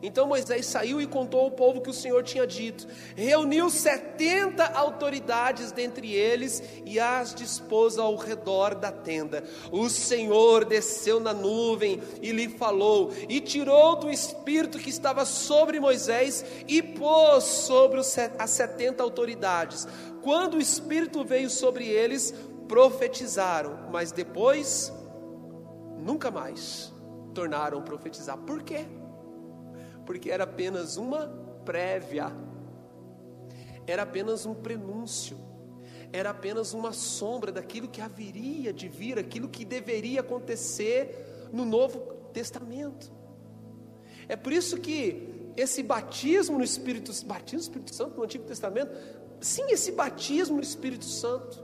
[0.03, 2.87] Então Moisés saiu e contou ao povo que o Senhor tinha dito.
[3.17, 9.45] Reuniu setenta autoridades dentre eles e as dispôs ao redor da tenda.
[9.73, 15.81] O Senhor desceu na nuvem e lhe falou, e tirou do espírito que estava sobre
[15.81, 19.87] Moisés e pôs sobre as setenta autoridades.
[20.23, 22.35] Quando o espírito veio sobre eles,
[22.67, 24.93] profetizaram, mas depois
[25.99, 26.93] nunca mais
[27.35, 28.37] tornaram profetizar.
[28.39, 28.85] Por quê?
[30.09, 31.27] Porque era apenas uma
[31.67, 32.35] prévia,
[33.87, 35.37] era apenas um prenúncio,
[36.11, 41.99] era apenas uma sombra daquilo que haveria de vir, aquilo que deveria acontecer no Novo
[42.33, 43.13] Testamento.
[44.27, 48.91] É por isso que esse batismo no Espírito batismo no Espírito Santo no Antigo Testamento,
[49.43, 51.63] sim, esse batismo no Espírito Santo.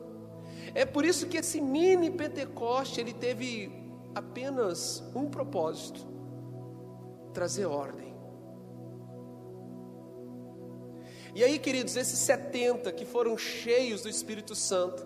[0.74, 3.72] É por isso que esse mini Pentecoste ele teve
[4.14, 6.06] apenas um propósito:
[7.32, 8.13] trazer ordem.
[11.34, 15.04] E aí, queridos, esses 70 que foram cheios do Espírito Santo,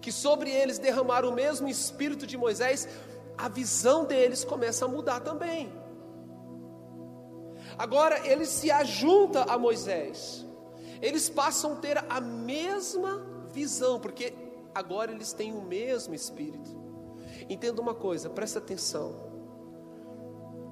[0.00, 2.88] que sobre eles derramaram o mesmo Espírito de Moisés,
[3.36, 5.72] a visão deles começa a mudar também.
[7.76, 10.46] Agora eles se ajuntam a Moisés,
[11.02, 14.32] eles passam a ter a mesma visão, porque
[14.72, 16.70] agora eles têm o mesmo Espírito.
[17.48, 19.32] Entenda uma coisa, presta atenção.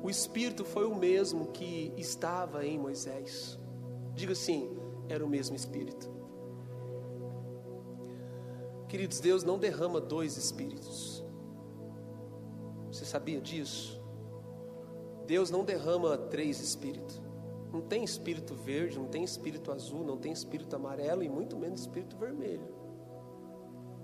[0.00, 3.58] O Espírito foi o mesmo que estava em Moisés.
[4.14, 4.76] Diga assim:
[5.08, 6.10] era o mesmo Espírito.
[8.88, 11.24] Queridos, Deus não derrama dois Espíritos.
[12.90, 14.02] Você sabia disso?
[15.26, 17.20] Deus não derrama três Espíritos.
[17.72, 21.80] Não tem espírito verde, não tem espírito azul, não tem espírito amarelo e muito menos
[21.80, 22.68] espírito vermelho.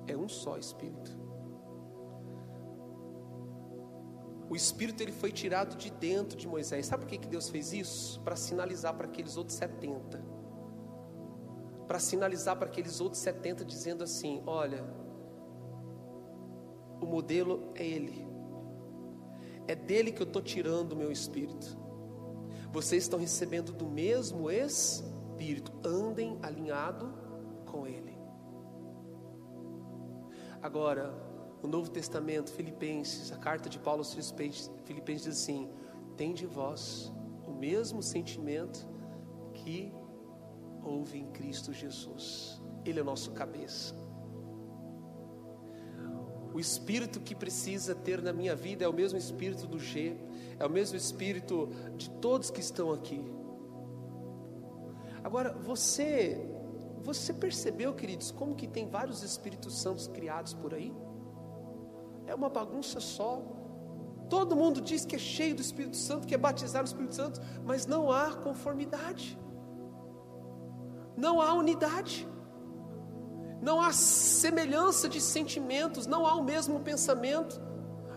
[0.07, 1.28] É um só espírito.
[4.49, 6.87] O espírito ele foi tirado de dentro de Moisés.
[6.87, 8.21] Sabe por que, que Deus fez isso?
[8.21, 10.25] Para sinalizar para aqueles outros 70.
[11.87, 14.85] Para sinalizar para aqueles outros 70, dizendo assim: olha,
[17.01, 18.27] o modelo é Ele.
[19.67, 21.77] É dele que eu estou tirando o meu espírito.
[22.73, 25.73] Vocês estão recebendo do mesmo espírito.
[25.85, 27.13] Andem alinhado
[27.67, 28.17] com Ele.
[30.63, 31.28] Agora,
[31.63, 35.69] o Novo Testamento, Filipenses, a carta de Paulo aos Filipenses diz assim:
[36.17, 37.13] tem de vós
[37.47, 38.87] o mesmo sentimento
[39.55, 39.93] que
[40.83, 42.61] houve em Cristo Jesus.
[42.85, 43.95] Ele é o nosso cabeça.
[46.53, 50.17] O espírito que precisa ter na minha vida é o mesmo espírito do G,
[50.59, 53.23] é o mesmo espírito de todos que estão aqui.
[55.23, 56.49] Agora, você,
[57.03, 60.93] você percebeu, queridos, como que tem vários Espíritos Santos criados por aí?
[62.29, 63.43] É uma bagunça só.
[64.29, 67.41] Todo mundo diz que é cheio do Espírito Santo, que é batizado no Espírito Santo,
[67.65, 69.39] mas não há conformidade,
[71.17, 72.29] não há unidade,
[73.63, 77.61] não há semelhança de sentimentos, não há o mesmo pensamento,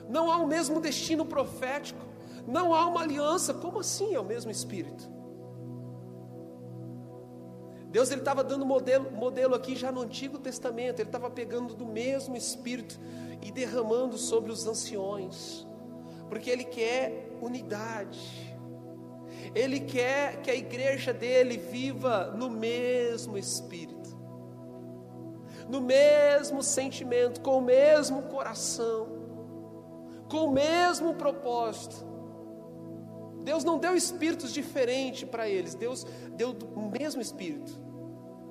[0.09, 2.05] não há o mesmo destino profético,
[2.45, 3.53] não há uma aliança.
[3.53, 5.09] Como assim é o mesmo Espírito?
[7.89, 11.85] Deus ele estava dando modelo, modelo aqui já no Antigo Testamento, ele estava pegando do
[11.85, 12.99] mesmo Espírito
[13.41, 15.67] e derramando sobre os anciões,
[16.29, 18.55] porque Ele quer unidade,
[19.55, 24.17] Ele quer que a igreja dele viva no mesmo espírito,
[25.67, 29.07] no mesmo sentimento, com o mesmo coração,
[30.29, 32.09] com o mesmo propósito.
[33.43, 37.90] Deus não deu espíritos diferentes para eles, Deus deu o mesmo espírito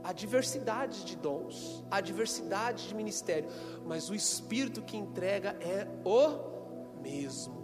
[0.03, 3.49] a diversidade de dons, a diversidade de ministério,
[3.85, 7.61] mas o Espírito que entrega é o mesmo.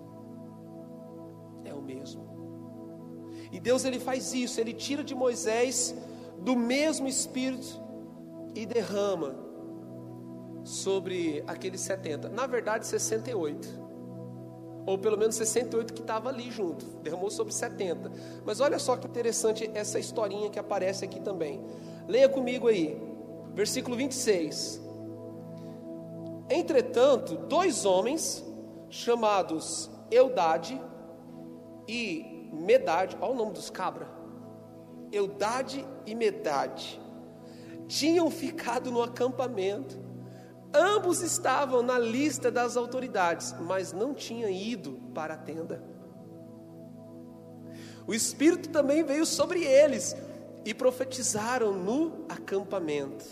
[1.64, 2.24] É o mesmo.
[3.51, 5.95] E Deus ele faz isso, ele tira de Moisés
[6.39, 7.80] do mesmo Espírito
[8.55, 9.34] e derrama
[10.64, 13.87] sobre aqueles 70, na verdade 68
[14.87, 18.11] ou pelo menos 68 que estava ali junto, derramou sobre 70.
[18.45, 21.61] Mas olha só que interessante essa historinha que aparece aqui também.
[22.07, 23.01] Leia comigo aí,
[23.55, 24.81] versículo 26.
[26.49, 28.45] Entretanto, dois homens
[28.89, 30.81] chamados Eudade
[31.89, 34.09] e Medade, olha o nome dos cabra.
[35.11, 37.01] Eudade e Medade
[37.89, 40.07] tinham ficado no acampamento
[40.77, 45.83] Ambos estavam na lista das autoridades, mas não tinham ido para a tenda.
[48.07, 50.15] O Espírito também veio sobre eles
[50.67, 53.25] e profetizaram no acampamento.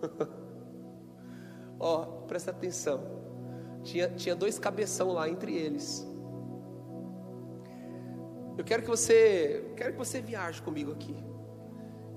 [1.78, 3.02] Ó, oh, presta atenção.
[3.82, 6.06] Tinha, tinha dois cabeção lá entre eles.
[8.56, 11.26] Eu quero que você, quero que você viaje comigo aqui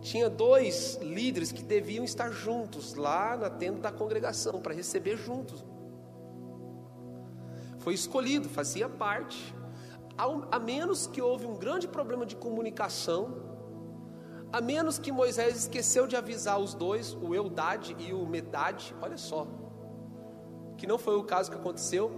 [0.02, 5.64] tinha dois líderes que deviam estar juntos lá na tenda da congregação para receber juntos.
[7.80, 9.54] Foi escolhido, fazia parte.
[10.52, 13.59] A menos que houve um grande problema de comunicação,
[14.52, 19.18] a menos que Moisés esqueceu de avisar os dois, o Eudade e o Medade, olha
[19.18, 19.48] só,
[20.78, 22.12] que não foi o caso que aconteceu.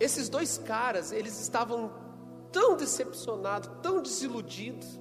[0.00, 1.92] Esses dois caras, eles estavam
[2.50, 5.00] tão decepcionados, tão desiludidos,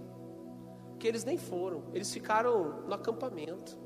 [0.99, 3.77] que eles nem foram, eles ficaram no acampamento.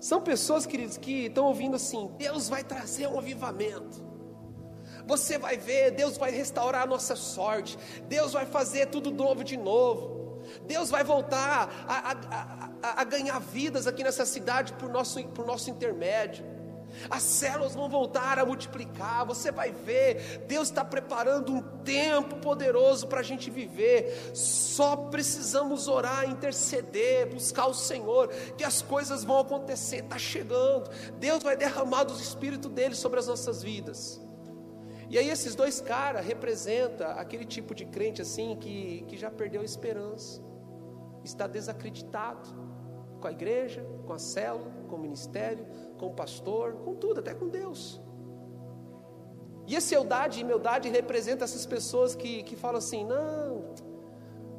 [0.00, 4.04] São pessoas, queridos, que estão ouvindo assim: Deus vai trazer um avivamento.
[5.06, 7.78] Você vai ver, Deus vai restaurar a nossa sorte,
[8.08, 10.15] Deus vai fazer tudo novo de novo.
[10.66, 12.12] Deus vai voltar a, a,
[12.82, 16.56] a, a ganhar vidas aqui nessa cidade por nosso, por nosso intermédio.
[17.10, 19.24] As células vão voltar a multiplicar.
[19.26, 24.32] Você vai ver, Deus está preparando um tempo poderoso para a gente viver.
[24.34, 30.04] Só precisamos orar, interceder, buscar o Senhor, que as coisas vão acontecer.
[30.04, 30.90] Está chegando.
[31.18, 34.20] Deus vai derramar do Espírito dele sobre as nossas vidas.
[35.08, 39.60] E aí esses dois caras representam aquele tipo de crente assim que, que já perdeu
[39.60, 40.42] a esperança,
[41.22, 42.48] está desacreditado
[43.20, 45.66] com a igreja, com a célula, com o ministério,
[45.98, 48.00] com o pastor, com tudo, até com Deus.
[49.66, 53.74] E essa eudade e meudade representa essas pessoas que, que falam assim: não,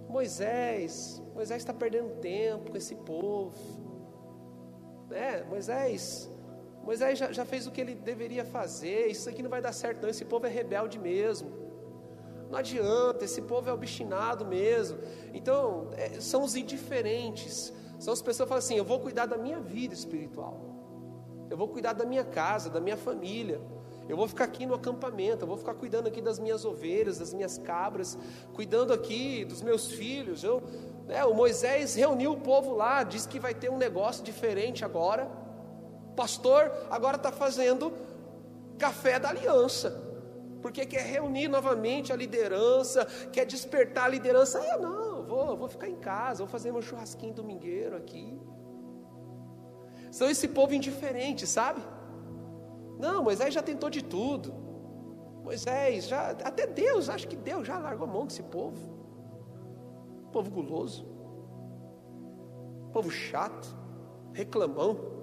[0.09, 3.55] Moisés, Moisés está perdendo tempo com esse povo.
[5.11, 6.29] É, Moisés,
[6.87, 10.03] Moisés já, já, fez o que ele deveria fazer, isso aqui não vai dar certo,
[10.03, 10.09] não.
[10.09, 11.51] Esse povo é rebelde mesmo.
[12.49, 14.97] Não adianta, esse povo é obstinado mesmo.
[15.33, 19.37] Então, é, são os indiferentes, são as pessoas que falam assim: eu vou cuidar da
[19.37, 20.55] minha vida espiritual.
[21.49, 23.59] Eu vou cuidar da minha casa, da minha família.
[24.07, 27.33] Eu vou ficar aqui no acampamento, eu vou ficar cuidando aqui das minhas ovelhas, das
[27.33, 28.17] minhas cabras,
[28.53, 30.41] cuidando aqui dos meus filhos.
[30.41, 30.63] Eu,
[31.05, 35.45] né, o Moisés reuniu o povo lá, disse que vai ter um negócio diferente agora.
[36.17, 37.93] Pastor agora está fazendo
[38.79, 39.91] café da aliança,
[40.63, 44.59] porque quer reunir novamente a liderança, quer despertar a liderança.
[44.59, 48.41] Ah, não, vou, vou ficar em casa, vou fazer meu churrasquinho domingueiro aqui.
[50.11, 51.81] São esse povo indiferente, sabe?
[52.97, 54.51] Não, Moisés já tentou de tudo.
[55.43, 58.97] Moisés já, até Deus, acho que Deus já largou a mão desse povo.
[60.31, 61.05] Povo guloso.
[62.91, 63.67] Povo chato,
[64.33, 65.16] reclamão.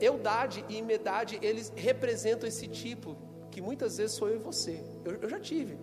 [0.00, 3.16] Eudade e imedade, eles representam esse tipo
[3.50, 4.84] que muitas vezes sou eu e você.
[5.04, 5.78] Eu, eu já tive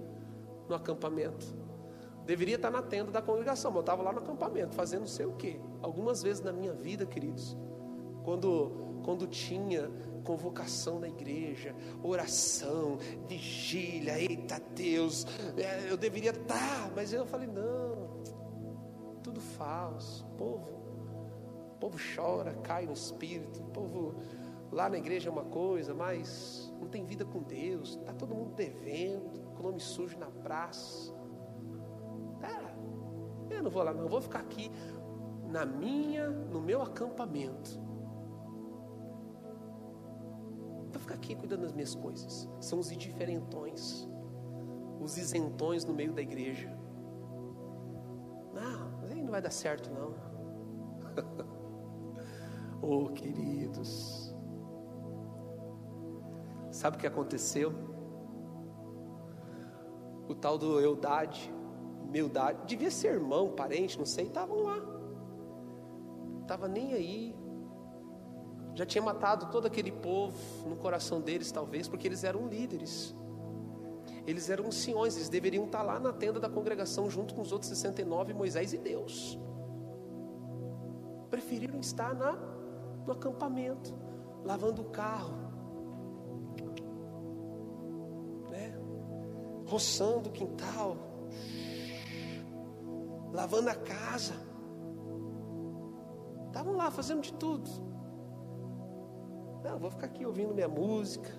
[0.68, 1.46] no acampamento.
[2.26, 5.26] Deveria estar na tenda da congregação, mas eu estava lá no acampamento, fazendo não sei
[5.26, 5.60] o quê.
[5.82, 7.58] Algumas vezes na minha vida, queridos,
[8.24, 9.90] quando, quando tinha
[10.24, 15.26] convocação na igreja, oração, vigília, eita Deus,
[15.58, 18.22] é, eu deveria estar, mas eu falei, não,
[19.24, 20.81] tudo falso, povo,
[21.82, 24.16] povo chora, cai no espírito, o povo
[24.72, 28.54] lá na igreja é uma coisa, mas não tem vida com Deus, está todo mundo
[28.54, 31.12] devendo, com o nome sujo na praça.
[33.50, 34.72] Eu não vou lá, não, eu vou ficar aqui
[35.50, 37.80] na minha, no meu acampamento.
[40.92, 42.50] Vou ficar aqui cuidando das minhas coisas.
[42.60, 44.08] São os indiferentões,
[45.00, 46.76] os isentões no meio da igreja.
[48.54, 50.16] Não, aí não vai dar certo, não.
[52.82, 54.36] oh, queridos.
[56.72, 57.74] Sabe o que aconteceu?
[60.28, 61.54] O tal do Eudade
[62.12, 64.78] humildade, devia ser irmão, parente, não sei, estavam lá.
[66.42, 67.36] Estava nem aí.
[68.76, 73.16] Já tinha matado todo aquele povo no coração deles, talvez, porque eles eram líderes.
[74.28, 77.70] Eles eram anciões, eles deveriam estar lá na tenda da congregação junto com os outros
[77.70, 79.40] 69, Moisés e Deus.
[81.30, 82.38] Preferiram estar na,
[83.06, 83.94] no acampamento,
[84.44, 85.36] lavando o carro,
[88.50, 88.74] né?
[89.68, 90.98] roçando o quintal,
[93.32, 94.34] lavando a casa.
[96.48, 97.70] Estavam lá fazendo de tudo.
[99.64, 101.30] Não, vou ficar aqui ouvindo minha música,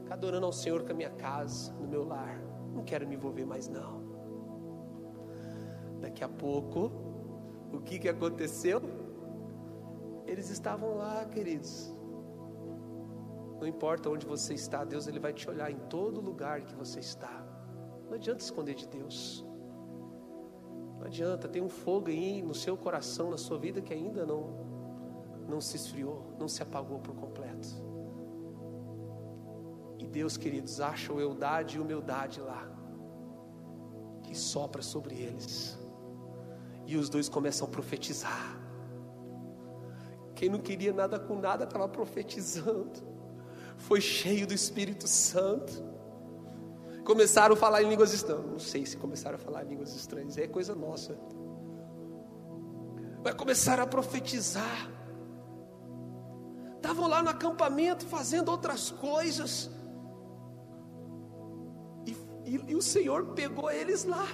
[0.00, 2.38] ficar adorando ao Senhor com a minha casa, no meu lar.
[2.74, 4.02] Não quero me envolver mais não.
[6.00, 6.90] Daqui a pouco,
[7.72, 8.82] o que que aconteceu?
[10.32, 11.94] Eles estavam lá, queridos.
[13.60, 17.00] Não importa onde você está, Deus ele vai te olhar em todo lugar que você
[17.00, 17.44] está.
[18.06, 19.44] Não adianta esconder de Deus.
[20.98, 24.62] Não adianta, tem um fogo aí no seu coração, na sua vida que ainda não
[25.46, 27.68] não se esfriou, não se apagou por completo.
[29.98, 32.66] E Deus, queridos, acha eudade e humildade lá,
[34.22, 35.78] que sopra sobre eles.
[36.86, 38.61] E os dois começam a profetizar.
[40.42, 42.90] Quem não queria nada com nada estava profetizando
[43.76, 45.72] foi cheio do Espírito Santo.
[47.04, 48.46] Começaram a falar em línguas estranhas.
[48.46, 51.16] Não sei se começaram a falar em línguas estranhas, é coisa nossa.
[53.24, 54.90] Mas começaram a profetizar.
[56.74, 59.70] Estavam lá no acampamento fazendo outras coisas.
[62.04, 64.26] E, e, e o Senhor pegou eles lá.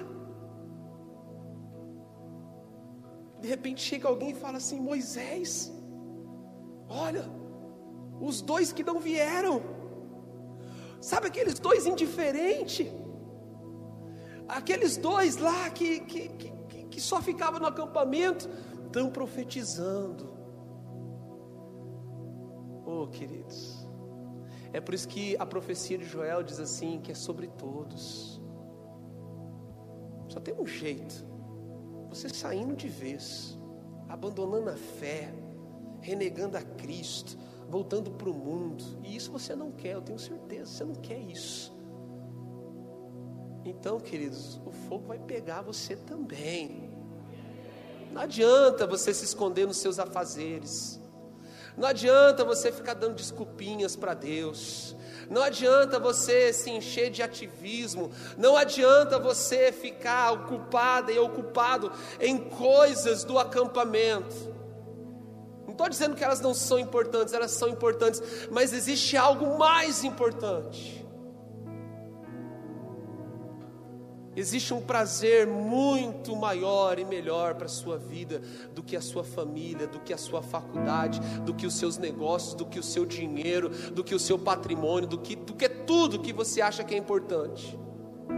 [3.43, 5.77] De repente chega alguém e fala assim: Moisés,
[6.89, 7.25] olha,
[8.21, 9.63] os dois que não vieram.
[11.01, 12.91] Sabe aqueles dois indiferentes?
[14.49, 18.49] Aqueles dois lá que, que, que, que só ficavam no acampamento,
[18.87, 20.37] estão profetizando.
[22.85, 23.87] Oh, queridos,
[24.73, 28.41] é por isso que a profecia de Joel diz assim: que é sobre todos.
[30.29, 31.27] Só tem um jeito,
[32.09, 33.59] você saindo de vez,
[34.09, 35.33] abandonando a fé,
[36.01, 37.37] renegando a Cristo,
[37.69, 38.85] voltando para o mundo.
[39.03, 41.77] E isso você não quer, eu tenho certeza, você não quer isso.
[43.65, 46.91] Então, queridos, o fogo vai pegar você também.
[48.13, 50.99] Não adianta você se esconder nos seus afazeres.
[51.77, 54.97] Não adianta você ficar dando desculpinhas para Deus.
[55.29, 58.11] Não adianta você se encher de ativismo.
[58.37, 64.58] Não adianta você ficar ocupada e ocupado em coisas do acampamento
[65.79, 68.21] estou dizendo que elas não são importantes, elas são importantes,
[68.51, 71.07] mas existe algo mais importante.
[74.35, 78.41] Existe um prazer muito maior e melhor para a sua vida
[78.73, 82.55] do que a sua família, do que a sua faculdade, do que os seus negócios,
[82.55, 86.21] do que o seu dinheiro, do que o seu patrimônio, do que, do que tudo
[86.21, 87.77] que você acha que é importante.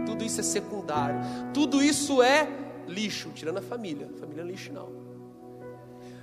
[0.05, 1.19] Tudo isso é secundário,
[1.53, 2.47] tudo isso é
[2.87, 4.09] lixo, tirando a família.
[4.19, 5.00] Família é lixo não.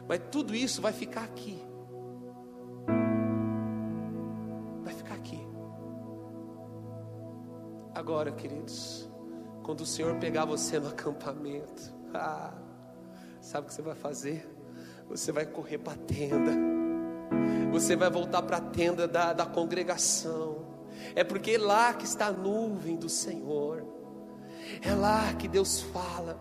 [0.08, 1.62] Mas tudo isso vai ficar aqui.
[4.82, 5.46] Vai ficar aqui.
[7.94, 9.10] Agora, queridos,
[9.62, 12.54] quando o Senhor pegar você no acampamento, ah,
[13.40, 14.48] sabe o que você vai fazer?
[15.08, 16.52] Você vai correr para a tenda.
[17.70, 20.66] Você vai voltar para a tenda da, da congregação.
[21.14, 23.84] É porque é lá que está a nuvem do Senhor.
[24.82, 26.40] É lá que Deus fala.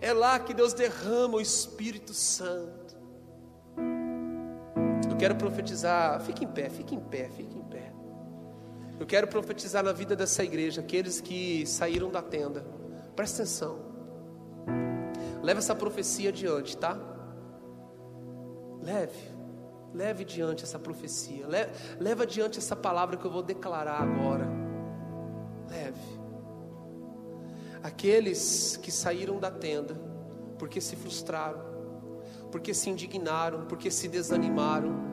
[0.00, 2.96] É lá que Deus derrama o Espírito Santo.
[5.10, 7.92] Eu quero profetizar, fique em pé, fique em pé, fique em pé.
[8.98, 12.64] Eu quero profetizar na vida dessa igreja, aqueles que saíram da tenda.
[13.16, 13.78] Presta atenção.
[15.42, 16.98] Leve essa profecia adiante, tá?
[18.80, 19.32] Leve.
[19.92, 21.46] Leve adiante essa profecia.
[21.46, 24.48] Leve, leve adiante essa palavra que eu vou declarar agora.
[25.68, 26.21] Leve
[27.82, 30.12] aqueles que saíram da tenda
[30.58, 31.60] porque se frustraram,
[32.52, 35.10] porque se indignaram, porque se desanimaram.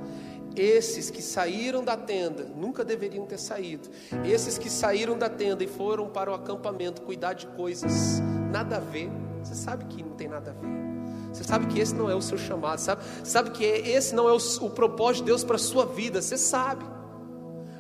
[0.56, 3.90] Esses que saíram da tenda nunca deveriam ter saído.
[4.24, 8.20] Esses que saíram da tenda e foram para o acampamento cuidar de coisas
[8.52, 9.10] nada a ver.
[9.44, 10.70] Você sabe que não tem nada a ver.
[11.34, 12.80] Você sabe que esse não é o seu chamado.
[12.80, 16.22] Sabe, sabe que esse não é o, o propósito de Deus para a sua vida.
[16.22, 16.84] Você sabe.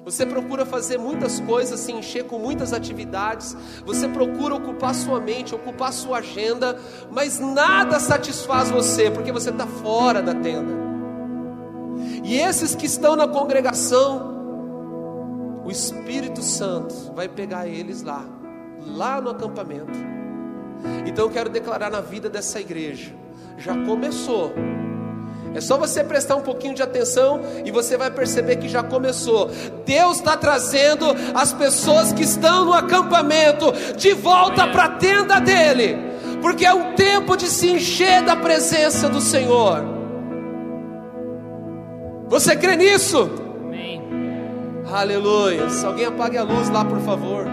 [0.03, 5.53] Você procura fazer muitas coisas, se encher com muitas atividades, você procura ocupar sua mente,
[5.53, 6.79] ocupar sua agenda,
[7.11, 10.73] mas nada satisfaz você, porque você está fora da tenda.
[12.23, 14.39] E esses que estão na congregação,
[15.65, 18.25] o Espírito Santo vai pegar eles lá,
[18.85, 19.99] lá no acampamento.
[21.05, 23.13] Então eu quero declarar na vida dessa igreja,
[23.57, 24.53] já começou
[25.53, 29.49] é só você prestar um pouquinho de atenção e você vai perceber que já começou.
[29.85, 35.97] Deus está trazendo as pessoas que estão no acampamento de volta para a tenda dele,
[36.41, 39.83] porque é um tempo de se encher da presença do Senhor.
[42.27, 43.29] Você crê nisso?
[43.65, 44.01] Amém.
[44.91, 45.65] Aleluia.
[45.83, 47.47] Alguém apague a luz lá, por favor.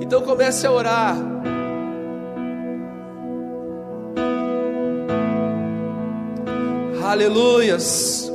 [0.00, 1.16] Então comece a orar.
[7.06, 8.30] Aleluias.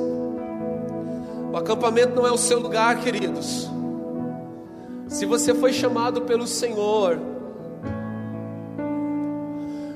[1.51, 3.69] O acampamento não é o seu lugar, queridos.
[5.07, 7.19] Se você foi chamado pelo Senhor,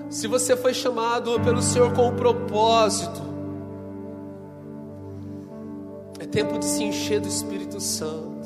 [0.10, 3.36] se você foi chamado pelo Senhor com um propósito,
[6.36, 8.46] tempo de se encher do Espírito Santo.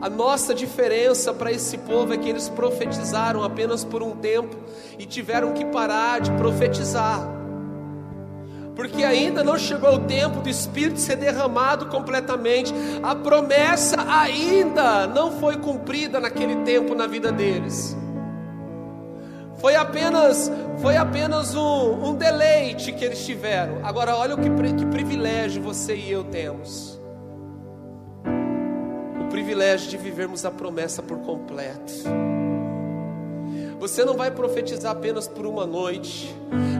[0.00, 4.56] A nossa diferença para esse povo é que eles profetizaram apenas por um tempo
[4.98, 7.41] e tiveram que parar de profetizar.
[8.74, 15.32] Porque ainda não chegou o tempo do Espírito ser derramado completamente, a promessa ainda não
[15.32, 17.96] foi cumprida naquele tempo na vida deles.
[19.58, 23.78] Foi apenas, foi apenas um, um deleite que eles tiveram.
[23.84, 27.00] Agora, olha o que, que privilégio você e eu temos.
[29.20, 32.31] O privilégio de vivermos a promessa por completo.
[33.82, 36.32] Você não vai profetizar apenas por uma noite,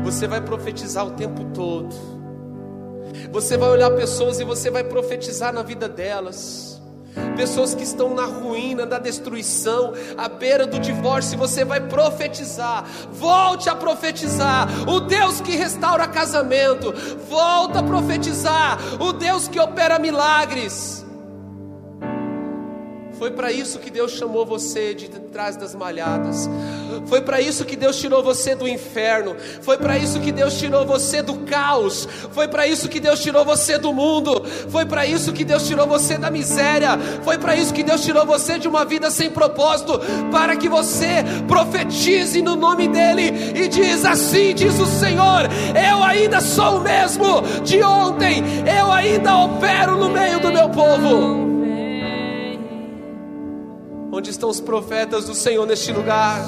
[0.05, 1.93] você vai profetizar o tempo todo.
[3.33, 6.81] Você vai olhar pessoas e você vai profetizar na vida delas
[7.37, 12.85] pessoas que estão na ruína, na destruição, à beira do divórcio, você vai profetizar.
[13.11, 14.69] Volte a profetizar.
[14.89, 16.95] O Deus que restaura casamento,
[17.29, 18.79] volta a profetizar.
[19.03, 21.02] O Deus que opera milagres.
[23.23, 26.51] Foi para isso que Deus chamou você de trás das malhadas.
[27.07, 29.37] Foi para isso que Deus tirou você do inferno.
[29.61, 32.09] Foi para isso que Deus tirou você do caos.
[32.33, 34.45] Foi para isso que Deus tirou você do mundo.
[34.69, 36.99] Foi para isso que Deus tirou você da miséria.
[37.23, 40.01] Foi para isso que Deus tirou você de uma vida sem propósito,
[40.33, 45.49] para que você profetize no nome dele e diz assim: diz o Senhor,
[45.91, 48.43] eu ainda sou o mesmo de ontem.
[48.67, 51.52] Eu ainda opero no meio do meu povo.
[54.15, 56.39] Onde estão os profetas do Senhor neste lugar?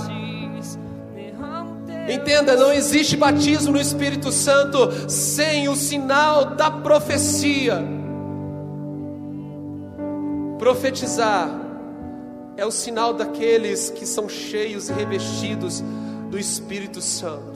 [2.06, 7.82] Entenda, não existe batismo no Espírito Santo sem o sinal da profecia.
[10.58, 11.48] Profetizar
[12.58, 15.82] é o sinal daqueles que são cheios e revestidos
[16.30, 17.53] do Espírito Santo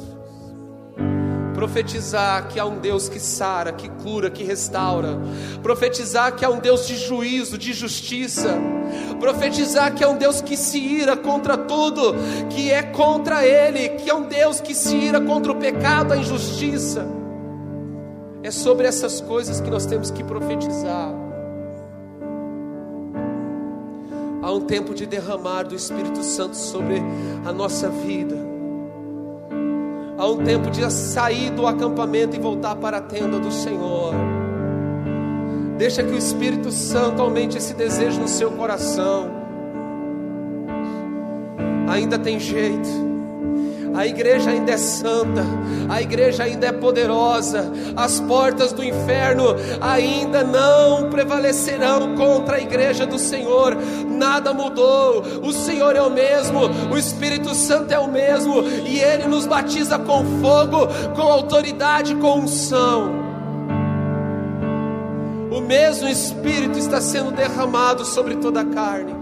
[1.59, 5.19] profetizar que há um Deus que sara, que cura, que restaura,
[5.61, 8.57] profetizar que há um Deus de juízo, de justiça,
[9.19, 12.15] profetizar que é um Deus que se ira contra tudo
[12.51, 16.17] que é contra Ele, que é um Deus que se ira contra o pecado, a
[16.17, 17.05] injustiça.
[18.41, 21.13] É sobre essas coisas que nós temos que profetizar.
[24.41, 27.03] Há um tempo de derramar do Espírito Santo sobre
[27.45, 28.48] a nossa vida.
[30.19, 34.13] Há um tempo de sair do acampamento e voltar para a tenda do Senhor.
[35.79, 39.31] Deixa que o Espírito Santo aumente esse desejo no seu coração.
[41.89, 43.08] Ainda tem jeito.
[43.95, 45.45] A igreja ainda é santa,
[45.89, 53.07] a igreja ainda é poderosa, as portas do inferno ainda não prevalecerão contra a igreja
[53.07, 53.77] do Senhor,
[54.09, 56.61] nada mudou, o Senhor é o mesmo,
[56.93, 60.87] o Espírito Santo é o mesmo, e Ele nos batiza com fogo,
[61.17, 63.11] com autoridade, com unção.
[65.51, 69.18] O mesmo Espírito está sendo derramado sobre toda a carne.